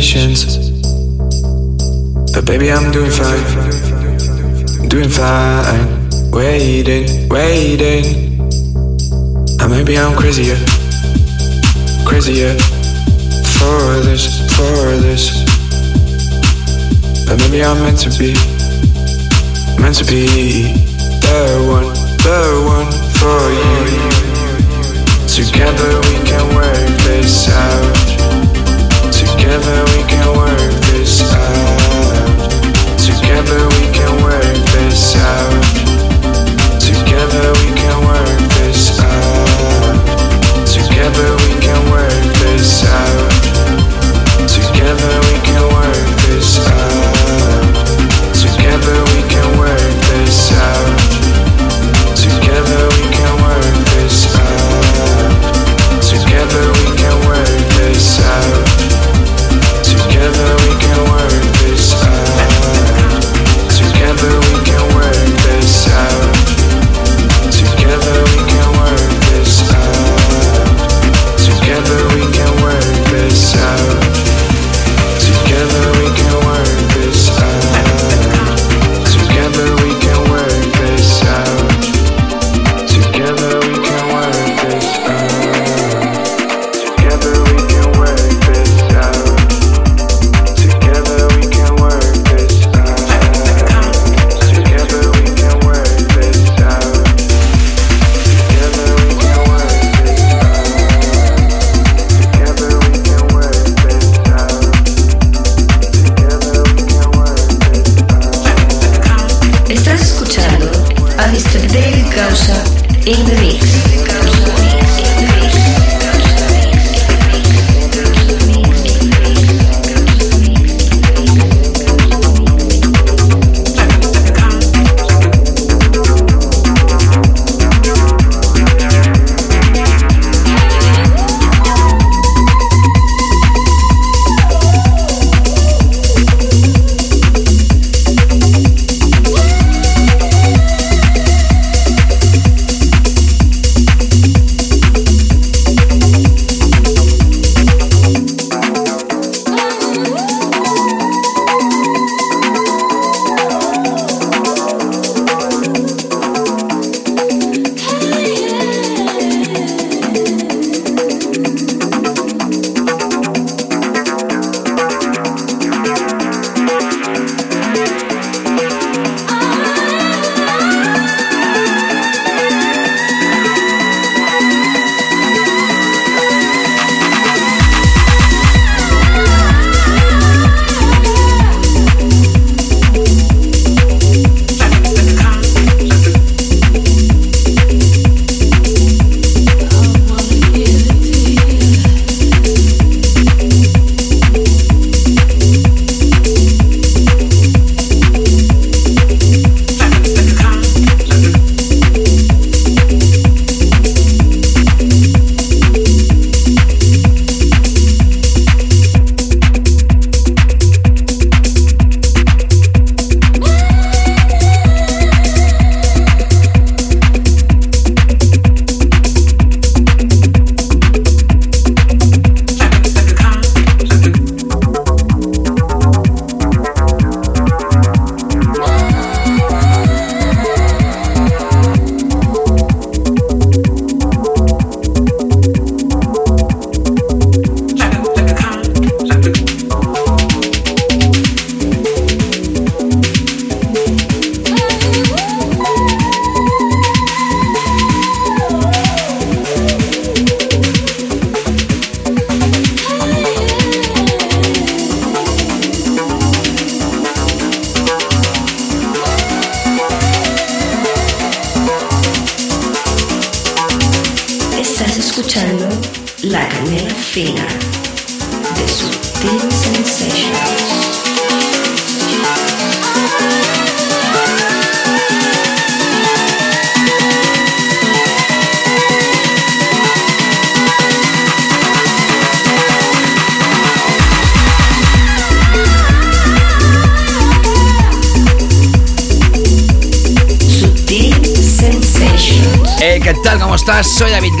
But 0.00 0.08
baby, 2.46 2.72
I'm 2.72 2.90
doing 2.90 3.10
fine. 3.10 3.68
Doing 4.88 5.10
fine. 5.10 6.08
Waiting, 6.30 7.28
waiting. 7.28 8.40
And 9.60 9.70
maybe 9.70 9.98
I'm 9.98 10.16
crazier. 10.16 10.56
Crazier. 12.06 12.56
For 13.58 14.00
this, 14.00 14.40
for 14.56 14.96
this. 15.04 15.44
But 17.28 17.36
maybe 17.40 17.62
I'm 17.62 17.78
meant 17.80 17.98
to 17.98 18.08
be. 18.18 18.32
Meant 19.78 19.96
to 19.96 20.04
be. 20.06 20.72
The 21.20 21.60
one, 21.68 21.92
the 22.24 22.62
one 22.64 22.90
for 23.20 23.52
you. 23.52 23.84
Together 25.28 26.00
we 26.08 26.16
can 26.26 26.54
work 26.54 26.88
this 27.04 27.50
out. 27.50 27.99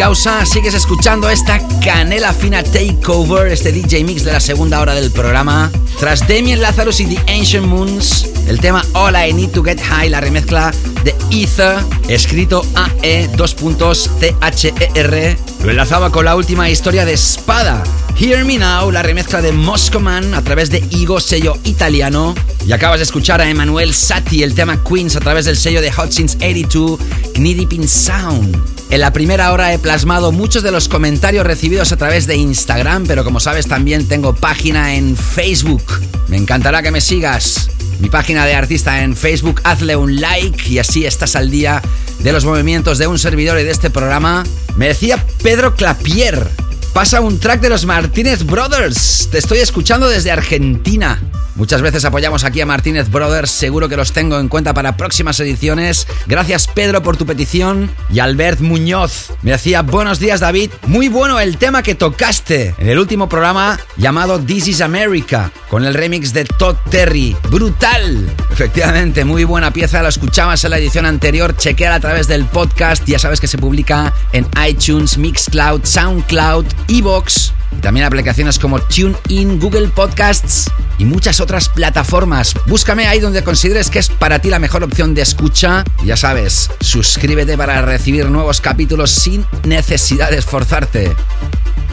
Gausa. 0.00 0.46
Sigues 0.46 0.72
escuchando 0.72 1.28
esta 1.28 1.60
canela 1.84 2.32
fina 2.32 2.62
takeover, 2.62 3.52
este 3.52 3.70
DJ 3.70 4.02
mix 4.04 4.24
de 4.24 4.32
la 4.32 4.40
segunda 4.40 4.80
hora 4.80 4.94
del 4.94 5.10
programa. 5.10 5.70
Tras 5.98 6.26
Damien 6.26 6.62
Lazarus 6.62 7.00
y 7.00 7.04
The 7.04 7.18
Ancient 7.30 7.66
Moons, 7.66 8.26
el 8.48 8.60
tema 8.60 8.82
All 8.94 9.14
I 9.14 9.34
Need 9.34 9.50
to 9.50 9.62
Get 9.62 9.78
High, 9.78 10.08
la 10.08 10.22
remezcla 10.22 10.72
de 11.04 11.14
Ether, 11.30 11.76
escrito 12.08 12.64
AE 12.74 13.28
2 13.36 13.54
puntos 13.56 14.08
T-H-E-R. 14.18 15.38
Lo 15.64 15.70
enlazaba 15.70 16.10
con 16.10 16.24
la 16.24 16.34
última 16.34 16.70
historia 16.70 17.04
de 17.04 17.12
Espada. 17.12 17.82
Hear 18.18 18.46
Me 18.46 18.56
Now, 18.56 18.90
la 18.90 19.02
remezcla 19.02 19.42
de 19.42 19.52
Moscow 19.52 20.00
Man 20.00 20.32
a 20.32 20.40
través 20.40 20.70
de 20.70 20.82
Igo, 20.92 21.20
sello 21.20 21.58
italiano. 21.64 22.34
Y 22.66 22.72
acabas 22.72 23.00
de 23.00 23.04
escuchar 23.04 23.42
a 23.42 23.50
Emanuel 23.50 23.92
Sati, 23.92 24.42
el 24.42 24.54
tema 24.54 24.82
Queens 24.82 25.16
a 25.16 25.20
través 25.20 25.44
del 25.44 25.58
sello 25.58 25.82
de 25.82 25.92
Hot 25.92 26.10
Since 26.10 26.38
82, 26.38 26.98
Knee 27.34 27.54
Deep 27.54 27.86
Sound. 27.86 28.79
En 28.90 29.00
la 29.00 29.12
primera 29.12 29.52
hora 29.52 29.72
he 29.72 29.78
plasmado 29.78 30.32
muchos 30.32 30.64
de 30.64 30.72
los 30.72 30.88
comentarios 30.88 31.46
recibidos 31.46 31.92
a 31.92 31.96
través 31.96 32.26
de 32.26 32.34
Instagram, 32.34 33.04
pero 33.06 33.22
como 33.22 33.38
sabes 33.38 33.68
también 33.68 34.08
tengo 34.08 34.34
página 34.34 34.96
en 34.96 35.16
Facebook. 35.16 35.84
Me 36.26 36.36
encantará 36.36 36.82
que 36.82 36.90
me 36.90 37.00
sigas. 37.00 37.70
Mi 38.00 38.10
página 38.10 38.44
de 38.46 38.54
artista 38.54 39.04
en 39.04 39.14
Facebook, 39.14 39.60
hazle 39.62 39.94
un 39.94 40.20
like 40.20 40.68
y 40.68 40.80
así 40.80 41.06
estás 41.06 41.36
al 41.36 41.52
día 41.52 41.80
de 42.18 42.32
los 42.32 42.44
movimientos 42.44 42.98
de 42.98 43.06
un 43.06 43.20
servidor 43.20 43.60
y 43.60 43.62
de 43.62 43.70
este 43.70 43.90
programa. 43.90 44.42
Me 44.74 44.88
decía 44.88 45.24
Pedro 45.40 45.76
Clapier, 45.76 46.48
pasa 46.92 47.20
un 47.20 47.38
track 47.38 47.60
de 47.60 47.68
los 47.68 47.86
Martínez 47.86 48.44
Brothers. 48.44 49.28
Te 49.30 49.38
estoy 49.38 49.58
escuchando 49.58 50.08
desde 50.08 50.32
Argentina. 50.32 51.29
Muchas 51.60 51.82
veces 51.82 52.06
apoyamos 52.06 52.44
aquí 52.44 52.62
a 52.62 52.64
Martínez 52.64 53.10
Brothers, 53.10 53.50
seguro 53.50 53.86
que 53.90 53.96
los 53.98 54.12
tengo 54.12 54.40
en 54.40 54.48
cuenta 54.48 54.72
para 54.72 54.96
próximas 54.96 55.38
ediciones. 55.40 56.06
Gracias 56.26 56.66
Pedro 56.66 57.02
por 57.02 57.18
tu 57.18 57.26
petición. 57.26 57.90
Y 58.10 58.20
Albert 58.20 58.60
Muñoz 58.60 59.34
me 59.42 59.50
decía, 59.50 59.82
buenos 59.82 60.18
días 60.18 60.40
David, 60.40 60.70
muy 60.86 61.08
bueno 61.08 61.38
el 61.38 61.58
tema 61.58 61.82
que 61.82 61.94
tocaste 61.94 62.74
en 62.78 62.88
el 62.88 62.98
último 62.98 63.28
programa 63.28 63.78
llamado 63.98 64.40
This 64.40 64.68
is 64.68 64.80
America, 64.80 65.52
con 65.68 65.84
el 65.84 65.92
remix 65.92 66.32
de 66.32 66.46
Todd 66.46 66.76
Terry. 66.88 67.36
Brutal. 67.50 68.34
Efectivamente, 68.50 69.26
muy 69.26 69.44
buena 69.44 69.70
pieza, 69.70 70.00
lo 70.00 70.08
escuchabas 70.08 70.64
en 70.64 70.70
la 70.70 70.78
edición 70.78 71.04
anterior, 71.04 71.54
chequear 71.54 71.92
a 71.92 72.00
través 72.00 72.26
del 72.26 72.46
podcast, 72.46 73.04
ya 73.04 73.18
sabes 73.18 73.38
que 73.38 73.48
se 73.48 73.58
publica 73.58 74.14
en 74.32 74.48
iTunes, 74.66 75.18
Mixcloud, 75.18 75.84
Soundcloud, 75.84 76.64
Evox 76.88 77.52
y 77.72 77.80
también 77.80 78.06
aplicaciones 78.06 78.58
como 78.58 78.80
TuneIn, 78.80 79.58
Google 79.60 79.88
Podcasts 79.88 80.70
y 80.98 81.04
muchas 81.04 81.40
otras 81.40 81.68
plataformas. 81.68 82.54
Búscame 82.66 83.06
ahí 83.06 83.20
donde 83.20 83.44
consideres 83.44 83.90
que 83.90 83.98
es 83.98 84.08
para 84.08 84.38
ti 84.38 84.50
la 84.50 84.58
mejor 84.58 84.82
opción 84.82 85.14
de 85.14 85.22
escucha. 85.22 85.84
Ya 86.04 86.16
sabes, 86.16 86.70
suscríbete 86.80 87.56
para 87.56 87.82
recibir 87.82 88.28
nuevos 88.30 88.60
capítulos 88.60 89.10
sin 89.10 89.46
necesidad 89.64 90.30
de 90.30 90.38
esforzarte. 90.38 91.14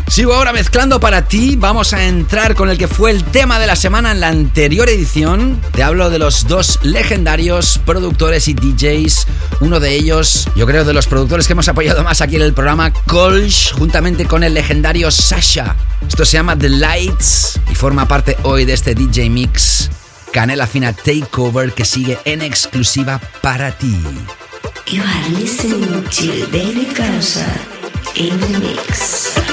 Sigo 0.07 0.34
ahora 0.34 0.53
mezclando 0.53 0.99
para 0.99 1.27
ti. 1.27 1.55
Vamos 1.57 1.93
a 1.93 2.05
entrar 2.05 2.55
con 2.55 2.69
el 2.69 2.77
que 2.77 2.88
fue 2.88 3.11
el 3.11 3.23
tema 3.23 3.59
de 3.59 3.67
la 3.67 3.75
semana 3.75 4.11
en 4.11 4.21
la 4.21 4.29
anterior 4.29 4.89
edición. 4.89 5.61
Te 5.73 5.84
hablo 5.84 6.09
de 6.09 6.17
los 6.17 6.47
dos 6.47 6.79
legendarios 6.81 7.79
productores 7.85 8.47
y 8.47 8.53
DJs. 8.53 9.27
Uno 9.59 9.79
de 9.79 9.95
ellos, 9.95 10.47
yo 10.55 10.65
creo, 10.65 10.85
de 10.85 10.93
los 10.93 11.07
productores 11.07 11.45
que 11.45 11.53
hemos 11.53 11.67
apoyado 11.67 12.03
más 12.03 12.21
aquí 12.21 12.38
en 12.38 12.41
el 12.41 12.53
programa, 12.53 12.91
Kolsch, 12.91 13.73
juntamente 13.73 14.25
con 14.25 14.43
el 14.43 14.53
legendario 14.53 15.11
Sasha. 15.11 15.75
Esto 16.07 16.25
se 16.25 16.38
llama 16.38 16.57
The 16.57 16.69
Lights 16.69 17.59
y 17.69 17.75
forma 17.75 18.07
parte 18.07 18.38
hoy 18.43 18.65
de 18.65 18.73
este 18.73 18.95
DJ 18.95 19.29
Mix. 19.29 19.89
Canela 20.31 20.67
Fina 20.67 20.93
Takeover 20.93 21.73
que 21.73 21.85
sigue 21.85 22.17
en 22.25 22.41
exclusiva 22.41 23.19
para 23.41 23.77
ti. 23.77 23.97
Mix. 28.59 29.47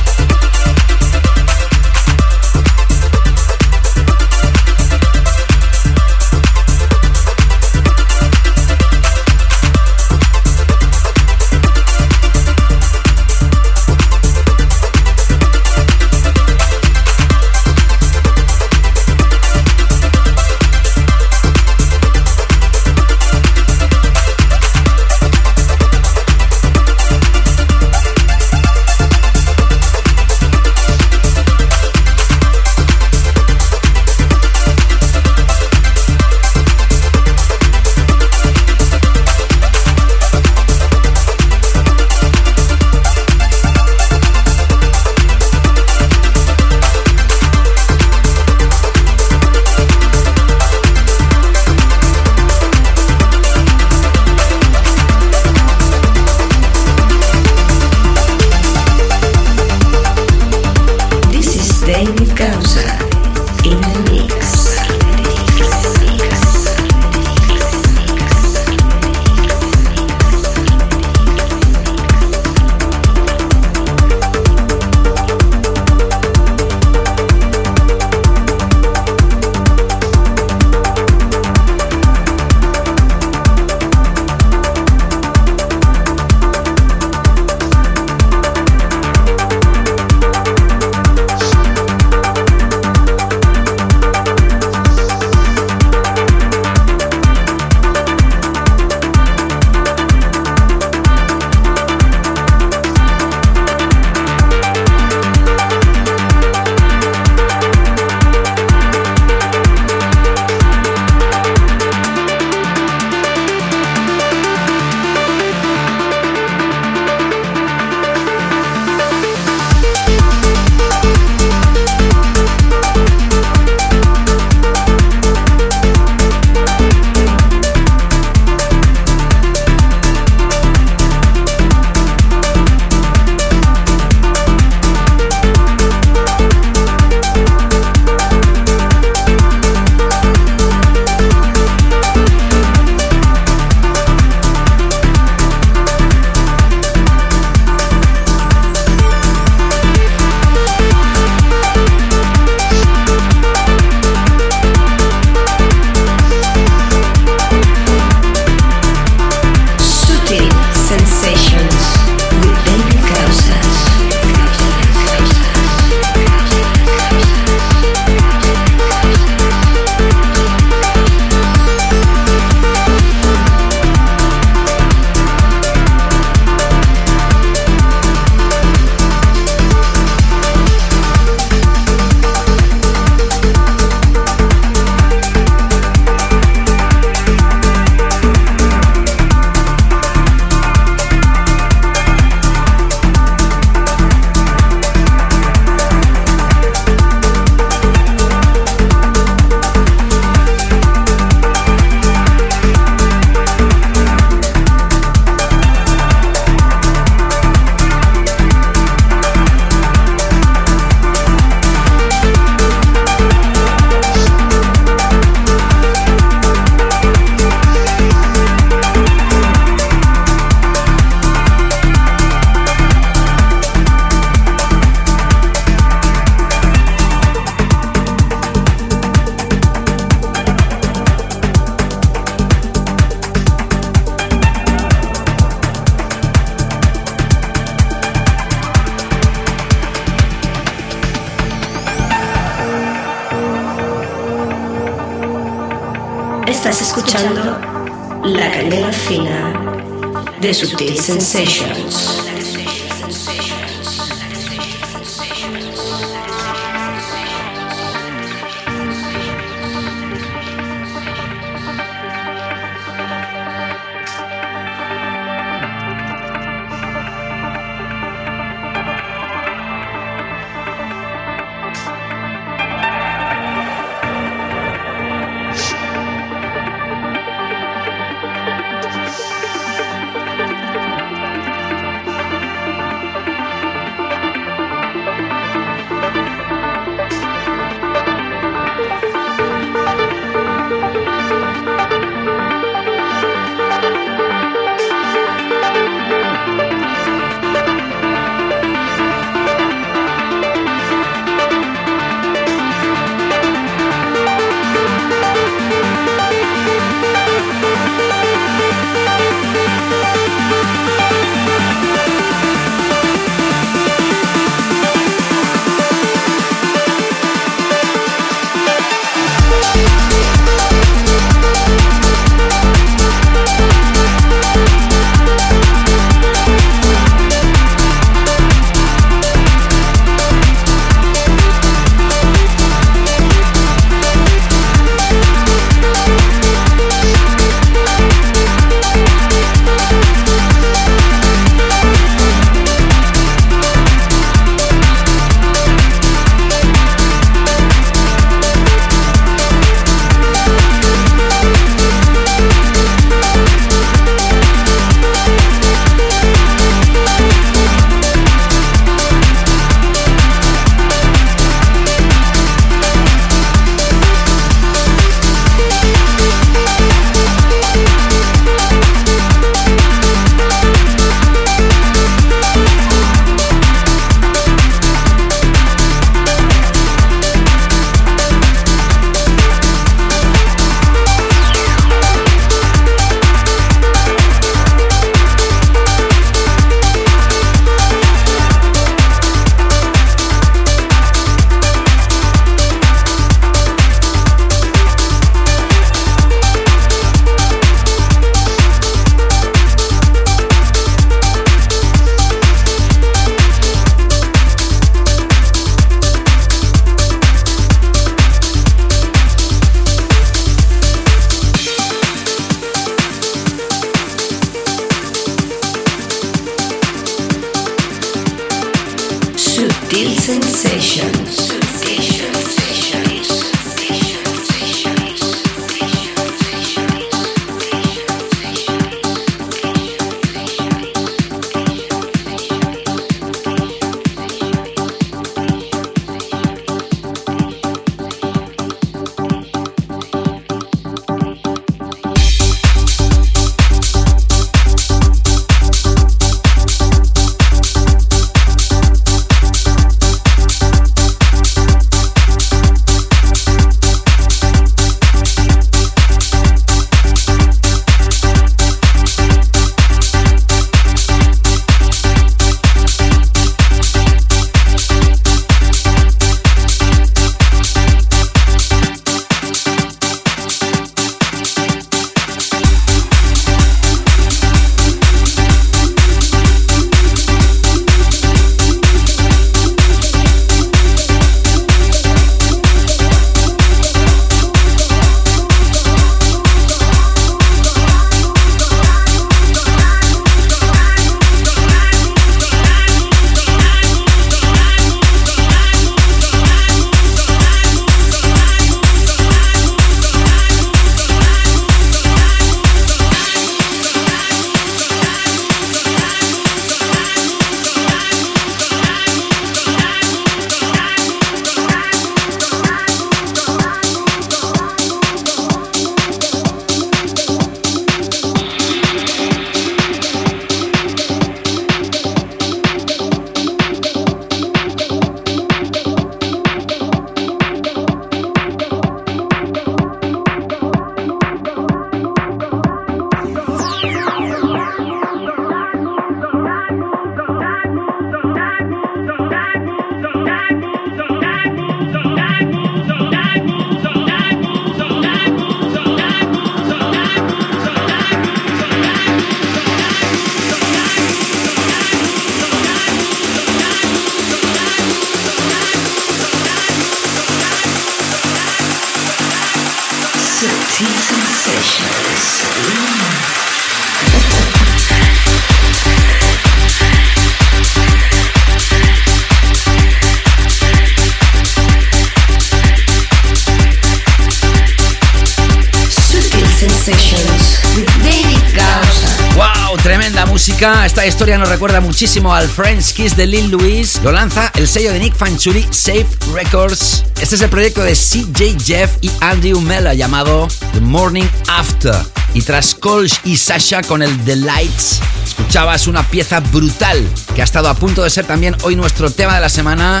Esta 580.62 581.04
historia 581.04 581.38
nos 581.38 581.48
recuerda 581.48 581.80
muchísimo 581.80 582.32
al 582.32 582.48
French 582.48 582.92
Kiss 582.92 583.16
de 583.16 583.26
Lil 583.26 583.50
Louise. 583.50 584.00
Lo 584.04 584.12
lanza 584.12 584.52
el 584.54 584.68
sello 584.68 584.92
de 584.92 585.00
Nick 585.00 585.16
Fanchuri, 585.16 585.66
Safe 585.72 586.06
Records. 586.32 587.02
Este 587.20 587.34
es 587.34 587.40
el 587.40 587.50
proyecto 587.50 587.82
de 587.82 587.94
CJ 587.94 588.62
Jeff 588.64 588.92
y 589.00 589.10
Andrew 589.20 589.60
Mella 589.60 589.92
llamado 589.92 590.46
The 590.72 590.80
Morning 590.80 591.26
After. 591.48 591.96
Y 592.32 592.42
tras 592.42 592.76
Kolsch 592.76 593.18
y 593.24 593.36
Sasha 593.38 593.82
con 593.82 594.02
el 594.02 594.16
The 594.24 594.36
Lights, 594.36 595.00
escuchabas 595.26 595.88
una 595.88 596.04
pieza 596.04 596.38
brutal 596.38 597.04
que 597.34 597.40
ha 597.40 597.44
estado 597.44 597.68
a 597.68 597.74
punto 597.74 598.04
de 598.04 598.10
ser 598.10 598.26
también 598.26 598.56
hoy 598.62 598.76
nuestro 598.76 599.10
tema 599.10 599.34
de 599.34 599.40
la 599.40 599.48
semana 599.48 600.00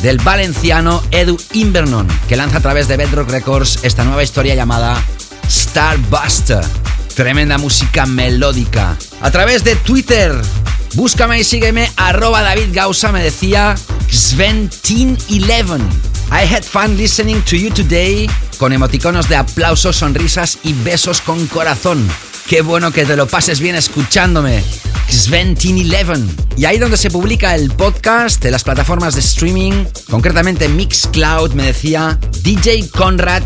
del 0.00 0.16
valenciano 0.16 1.02
Edu 1.10 1.38
Invernon, 1.52 2.08
que 2.26 2.36
lanza 2.36 2.58
a 2.58 2.62
través 2.62 2.88
de 2.88 2.96
Bedrock 2.96 3.30
Records 3.30 3.80
esta 3.82 4.04
nueva 4.04 4.22
historia 4.22 4.54
llamada 4.54 5.04
Starbuster. 5.50 6.64
Tremenda 7.14 7.58
música 7.58 8.06
melódica. 8.06 8.96
A 9.20 9.30
través 9.32 9.64
de 9.64 9.74
Twitter, 9.74 10.32
búscame 10.94 11.40
y 11.40 11.44
sígueme, 11.44 11.90
arroba 11.96 12.42
David 12.42 12.68
Gausa, 12.72 13.10
me 13.10 13.20
decía 13.20 13.74
Sventeen11. 14.08 15.80
I 16.30 16.46
had 16.46 16.62
fun 16.62 16.96
listening 16.96 17.42
to 17.42 17.56
you 17.56 17.70
today, 17.70 18.30
con 18.58 18.72
emoticonos 18.72 19.28
de 19.28 19.34
aplausos, 19.34 19.96
sonrisas 19.96 20.58
y 20.62 20.72
besos 20.72 21.20
con 21.20 21.48
corazón. 21.48 22.08
Qué 22.48 22.62
bueno 22.62 22.92
que 22.92 23.04
te 23.04 23.16
lo 23.16 23.26
pases 23.26 23.58
bien 23.58 23.74
escuchándome. 23.74 24.62
Sventeen11. 25.10 26.28
Y 26.56 26.66
ahí 26.66 26.78
donde 26.78 26.96
se 26.96 27.10
publica 27.10 27.56
el 27.56 27.72
podcast 27.72 28.40
de 28.40 28.52
las 28.52 28.62
plataformas 28.62 29.14
de 29.14 29.20
streaming, 29.20 29.84
concretamente 30.08 30.68
Mixcloud, 30.68 31.54
me 31.54 31.64
decía 31.64 32.20
DJ 32.42 32.88
Conrad. 32.90 33.42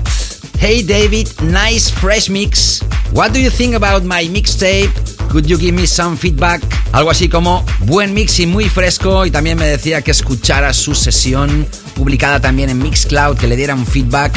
Hey 0.61 0.83
David, 0.83 1.29
nice 1.41 1.91
fresh 1.91 2.29
mix. 2.29 2.83
What 3.13 3.33
do 3.33 3.41
you 3.41 3.51
think 3.51 3.75
about 3.75 4.05
my 4.05 4.29
mixtape? 4.29 4.91
Could 5.33 5.47
you 5.47 5.57
give 5.57 5.73
me 5.73 5.87
some 5.87 6.15
feedback? 6.15 6.61
Algo 6.93 7.11
así 7.11 7.27
como 7.27 7.65
buen 7.87 8.13
mix 8.13 8.39
y 8.39 8.47
muy 8.47 8.69
fresco. 8.69 9.25
Y 9.25 9.31
también 9.31 9.59
me 9.59 9.67
decía 9.67 10.03
que 10.03 10.11
escuchara 10.11 10.75
su 10.75 10.95
sesión 10.95 11.67
publicada 11.95 12.39
también 12.39 12.69
en 12.69 12.77
Mixcloud, 12.77 13.39
que 13.39 13.47
le 13.47 13.57
diera 13.57 13.75
un 13.75 13.87
feedback. 13.87 14.31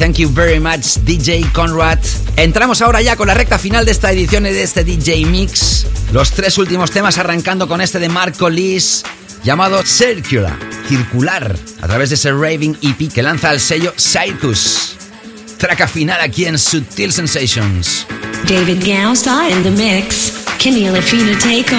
Thank 0.00 0.16
you 0.16 0.28
very 0.28 0.58
much, 0.58 0.96
DJ 1.04 1.46
Conrad. 1.52 2.00
Entramos 2.34 2.82
ahora 2.82 3.00
ya 3.00 3.14
con 3.14 3.28
la 3.28 3.34
recta 3.34 3.60
final 3.60 3.84
de 3.84 3.92
esta 3.92 4.10
edición 4.10 4.44
y 4.44 4.50
de 4.50 4.64
este 4.64 4.82
DJ 4.82 5.24
Mix. 5.26 5.86
Los 6.12 6.32
tres 6.32 6.58
últimos 6.58 6.90
temas 6.90 7.16
arrancando 7.18 7.68
con 7.68 7.80
este 7.80 8.00
de 8.00 8.08
Marco 8.08 8.50
Liz 8.50 9.04
llamado 9.44 9.84
Circular, 9.86 10.58
circular, 10.88 11.56
a 11.80 11.86
través 11.86 12.08
de 12.08 12.16
ese 12.16 12.32
Raving 12.32 12.76
EP 12.82 13.12
que 13.12 13.22
lanza 13.22 13.52
el 13.52 13.60
sello 13.60 13.94
Circus. 13.96 14.96
Traca 15.58 15.86
final 15.86 16.20
aquí 16.20 16.46
en 16.46 16.58
Sutil 16.58 17.12
Sensations. 17.12 18.04
David 18.48 18.82
Gausa 18.84 19.48
in 19.48 19.62
the 19.62 19.70
mix. 19.70 20.29
Kenny 20.60 20.90
Lafina 20.90 21.40
take 21.40 21.72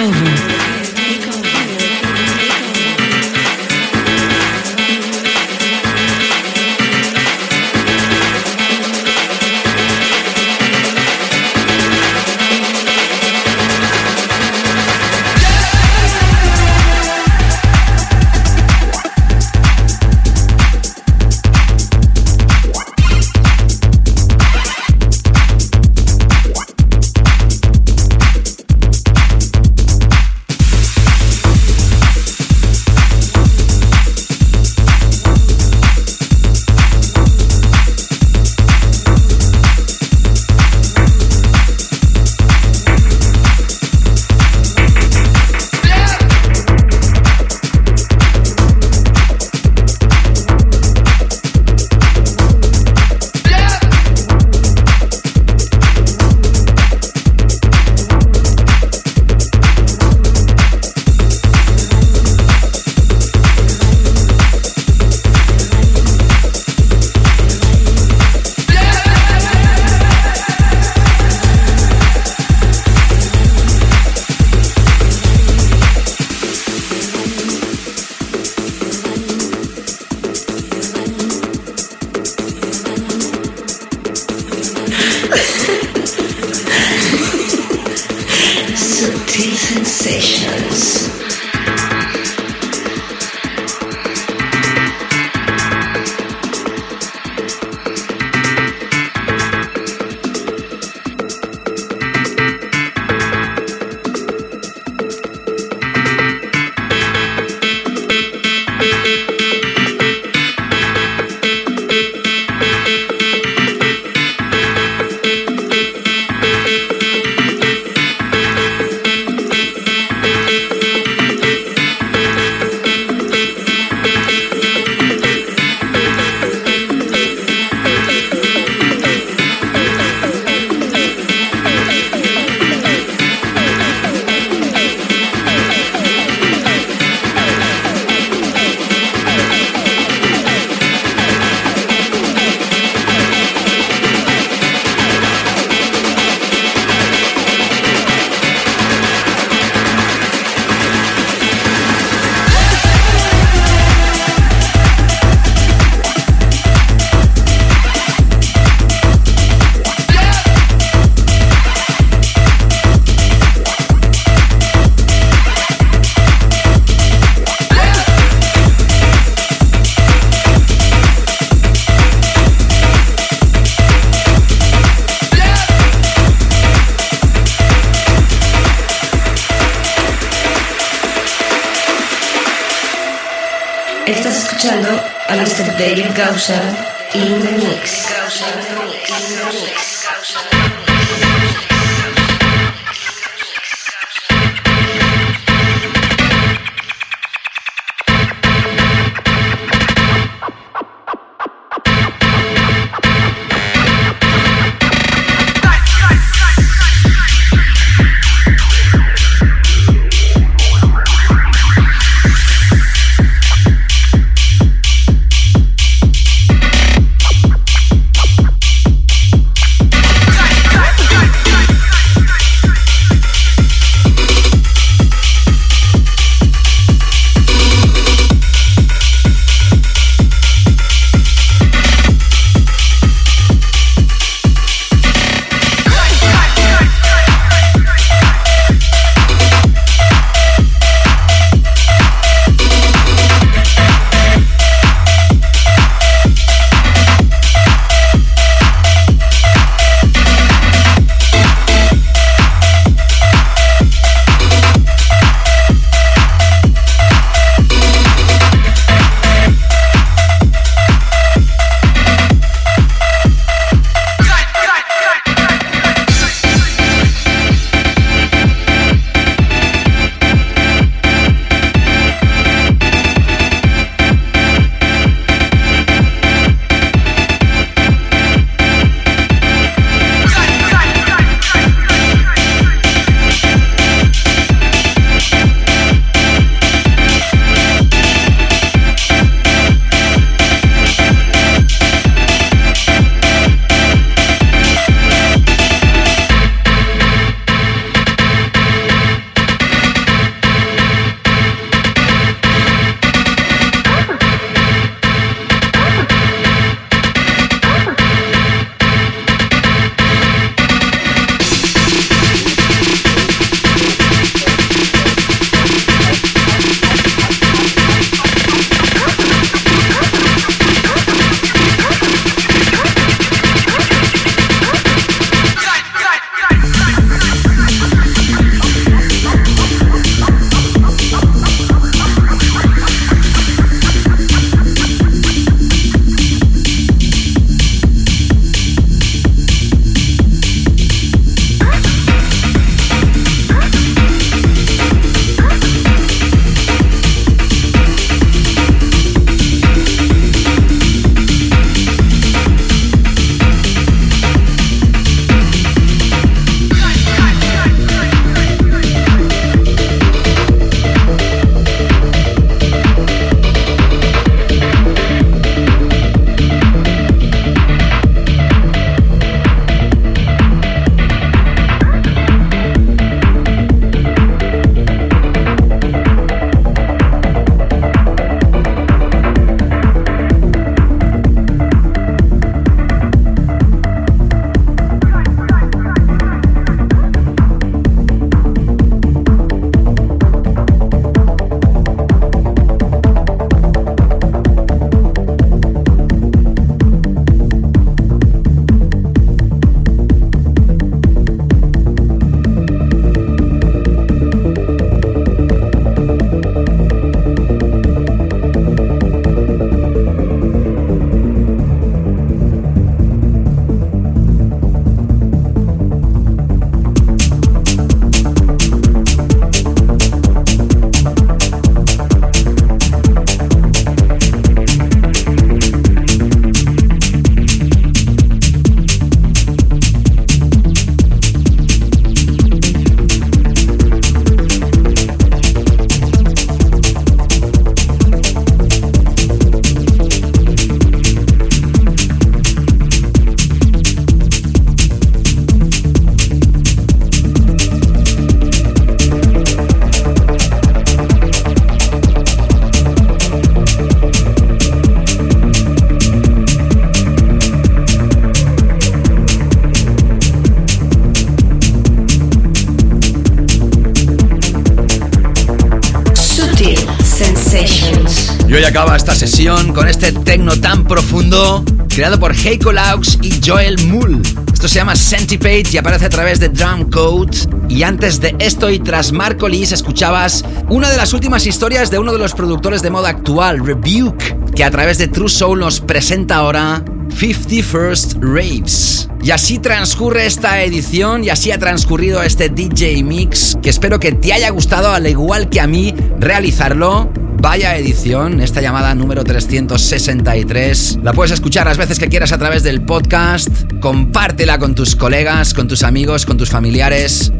acaba 468.72 468.96
esta 468.96 469.14
sesión 469.14 469.74
con 469.74 469.86
este 469.86 470.12
tecno 470.12 470.56
tan 470.56 470.84
profundo 470.84 471.62
creado 471.90 472.18
por 472.18 472.34
Heiko 472.34 472.72
Laux 472.72 473.18
y 473.20 473.38
Joel 473.46 473.76
Mull. 473.86 474.22
Esto 474.50 474.66
se 474.66 474.76
llama 474.76 474.96
Centipede 474.96 475.68
y 475.70 475.76
aparece 475.76 476.06
a 476.06 476.08
través 476.08 476.40
de 476.40 476.48
Drum 476.48 476.88
Code. 476.88 477.36
Y 477.68 477.82
antes 477.82 478.18
de 478.18 478.34
esto 478.38 478.70
y 478.70 478.78
tras 478.78 479.12
Marco 479.12 479.46
Lis 479.46 479.72
escuchabas 479.72 480.42
una 480.70 480.88
de 480.88 480.96
las 480.96 481.12
últimas 481.12 481.46
historias 481.46 481.90
de 481.90 481.98
uno 481.98 482.14
de 482.14 482.18
los 482.18 482.32
productores 482.32 482.80
de 482.80 482.88
moda 482.88 483.10
actual, 483.10 483.58
Rebuke, 483.58 484.54
que 484.54 484.64
a 484.64 484.70
través 484.70 484.96
de 484.96 485.08
True 485.08 485.28
Soul 485.28 485.60
nos 485.60 485.78
presenta 485.82 486.36
ahora 486.36 486.82
51st 487.10 488.22
Raves. 488.22 489.10
Y 489.22 489.32
así 489.32 489.58
transcurre 489.58 490.24
esta 490.24 490.62
edición 490.62 491.24
y 491.24 491.28
así 491.28 491.50
ha 491.50 491.58
transcurrido 491.58 492.22
este 492.22 492.48
DJ 492.48 493.02
Mix, 493.02 493.58
que 493.62 493.68
espero 493.68 494.00
que 494.00 494.12
te 494.12 494.32
haya 494.32 494.48
gustado 494.48 494.94
al 494.94 495.06
igual 495.06 495.50
que 495.50 495.60
a 495.60 495.66
mí 495.66 495.94
realizarlo. 496.18 497.12
Vaya 497.42 497.76
edición, 497.76 498.40
esta 498.40 498.60
llamada 498.60 498.94
número 498.94 499.24
363. 499.24 501.00
La 501.02 501.12
puedes 501.12 501.32
escuchar 501.32 501.66
las 501.66 501.76
veces 501.76 501.98
que 501.98 502.08
quieras 502.08 502.30
a 502.30 502.38
través 502.38 502.62
del 502.62 502.82
podcast. 502.82 503.48
Compártela 503.80 504.60
con 504.60 504.76
tus 504.76 504.94
colegas, 504.94 505.52
con 505.52 505.66
tus 505.66 505.82
amigos, 505.82 506.24
con 506.24 506.36
tus 506.36 506.50
familiares. 506.50 507.32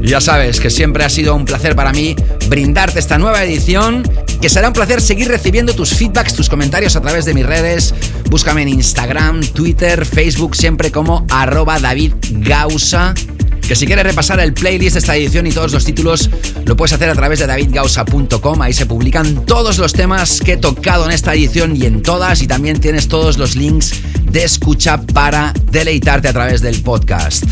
Ya 0.00 0.20
sabes 0.20 0.60
que 0.60 0.70
siempre 0.70 1.02
ha 1.02 1.08
sido 1.08 1.34
un 1.34 1.44
placer 1.44 1.74
para 1.74 1.90
mí 1.90 2.14
brindarte 2.48 3.00
esta 3.00 3.18
nueva 3.18 3.42
edición, 3.42 4.04
que 4.40 4.48
será 4.48 4.68
un 4.68 4.74
placer 4.74 5.00
seguir 5.00 5.26
recibiendo 5.26 5.74
tus 5.74 5.90
feedbacks, 5.90 6.34
tus 6.34 6.48
comentarios 6.48 6.94
a 6.94 7.00
través 7.00 7.24
de 7.24 7.34
mis 7.34 7.44
redes. 7.44 7.92
Búscame 8.30 8.62
en 8.62 8.68
Instagram, 8.68 9.40
Twitter, 9.40 10.06
Facebook, 10.06 10.54
siempre 10.54 10.92
como 10.92 11.26
arroba 11.30 11.80
David 11.80 12.12
Gausa. 12.30 13.12
Que 13.68 13.76
si 13.76 13.84
quieres 13.84 14.06
repasar 14.06 14.40
el 14.40 14.54
playlist 14.54 14.94
de 14.94 15.00
esta 15.00 15.14
edición 15.14 15.46
y 15.46 15.50
todos 15.50 15.72
los 15.72 15.84
títulos, 15.84 16.30
lo 16.64 16.74
puedes 16.74 16.94
hacer 16.94 17.10
a 17.10 17.14
través 17.14 17.40
de 17.40 17.46
davidgausa.com. 17.46 18.62
Ahí 18.62 18.72
se 18.72 18.86
publican 18.86 19.44
todos 19.44 19.76
los 19.76 19.92
temas 19.92 20.40
que 20.40 20.54
he 20.54 20.56
tocado 20.56 21.04
en 21.04 21.10
esta 21.10 21.34
edición 21.34 21.76
y 21.76 21.84
en 21.84 22.00
todas. 22.00 22.40
Y 22.40 22.46
también 22.46 22.80
tienes 22.80 23.08
todos 23.08 23.36
los 23.36 23.56
links 23.56 23.92
de 24.24 24.42
escucha 24.42 25.02
para 25.12 25.52
deleitarte 25.70 26.28
a 26.28 26.32
través 26.32 26.62
del 26.62 26.80
podcast. 26.80 27.44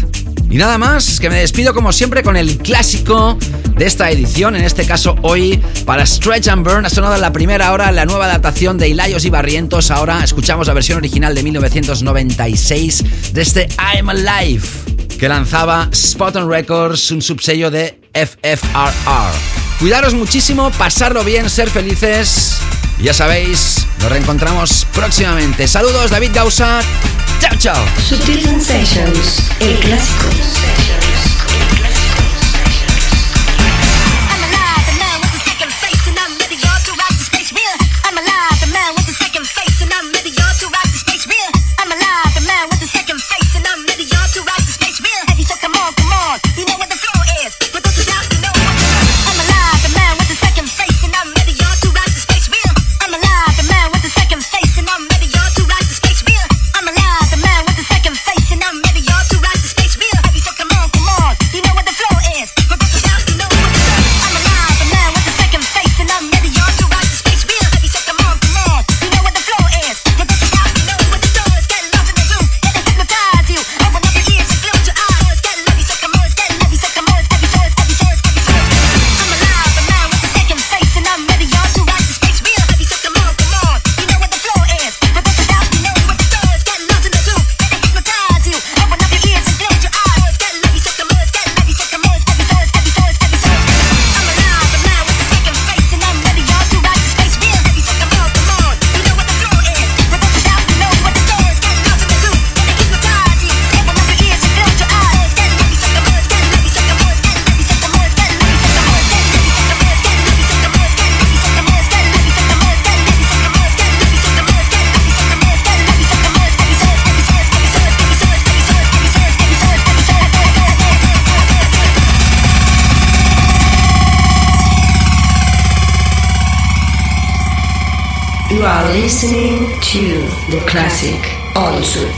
Y 0.49 0.57
nada 0.57 0.79
más, 0.79 1.21
que 1.21 1.29
me 1.29 1.37
despido 1.37 1.75
como 1.75 1.93
siempre 1.93 2.23
con 2.23 2.39
el 2.39 2.57
clásico 2.57 3.37
de 3.77 3.85
esta 3.85 4.11
edición, 4.11 4.57
en 4.57 4.65
este 4.65 4.87
caso 4.87 5.17
hoy 5.21 5.63
para 5.85 6.07
Stretch 6.07 6.49
and 6.49 6.67
Burn 6.67 6.87
ha 6.87 6.89
sonado 6.89 7.17
en 7.17 7.21
la 7.21 7.33
primera 7.35 7.73
hora 7.73 7.93
la 7.93 8.07
nueva 8.07 8.25
adaptación 8.25 8.79
de 8.79 8.89
Ilayos 8.89 9.27
y 9.27 9.31
Barrientos, 9.31 9.91
ahora 9.91 10.25
escuchamos 10.25 10.67
la 10.67 10.73
versión 10.73 10.97
original 10.97 11.35
de 11.35 11.43
1996 11.43 13.35
de 13.35 13.43
este 13.43 13.69
I'm 13.77 14.09
Alive 14.09 14.96
que 15.17 15.29
lanzaba 15.29 15.89
Spot 15.93 16.37
on 16.37 16.51
Records, 16.51 17.11
un 17.11 17.23
subsello 17.23 17.71
de 17.71 17.99
FFRR. 18.13 19.33
Cuidaros 19.79 20.15
muchísimo, 20.15 20.71
pasarlo 20.73 21.25
bien, 21.25 21.51
ser 21.51 21.71
felices. 21.71 22.57
Ya 22.99 23.13
sabéis, 23.13 23.87
nos 24.01 24.11
reencontramos 24.11 24.87
próximamente. 24.95 25.69
Saludos, 25.69 26.11
David 26.11 26.31
Gausa. 26.35 26.81
Chao, 27.41 27.57
chao. 27.59 27.85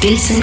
On 0.09 0.38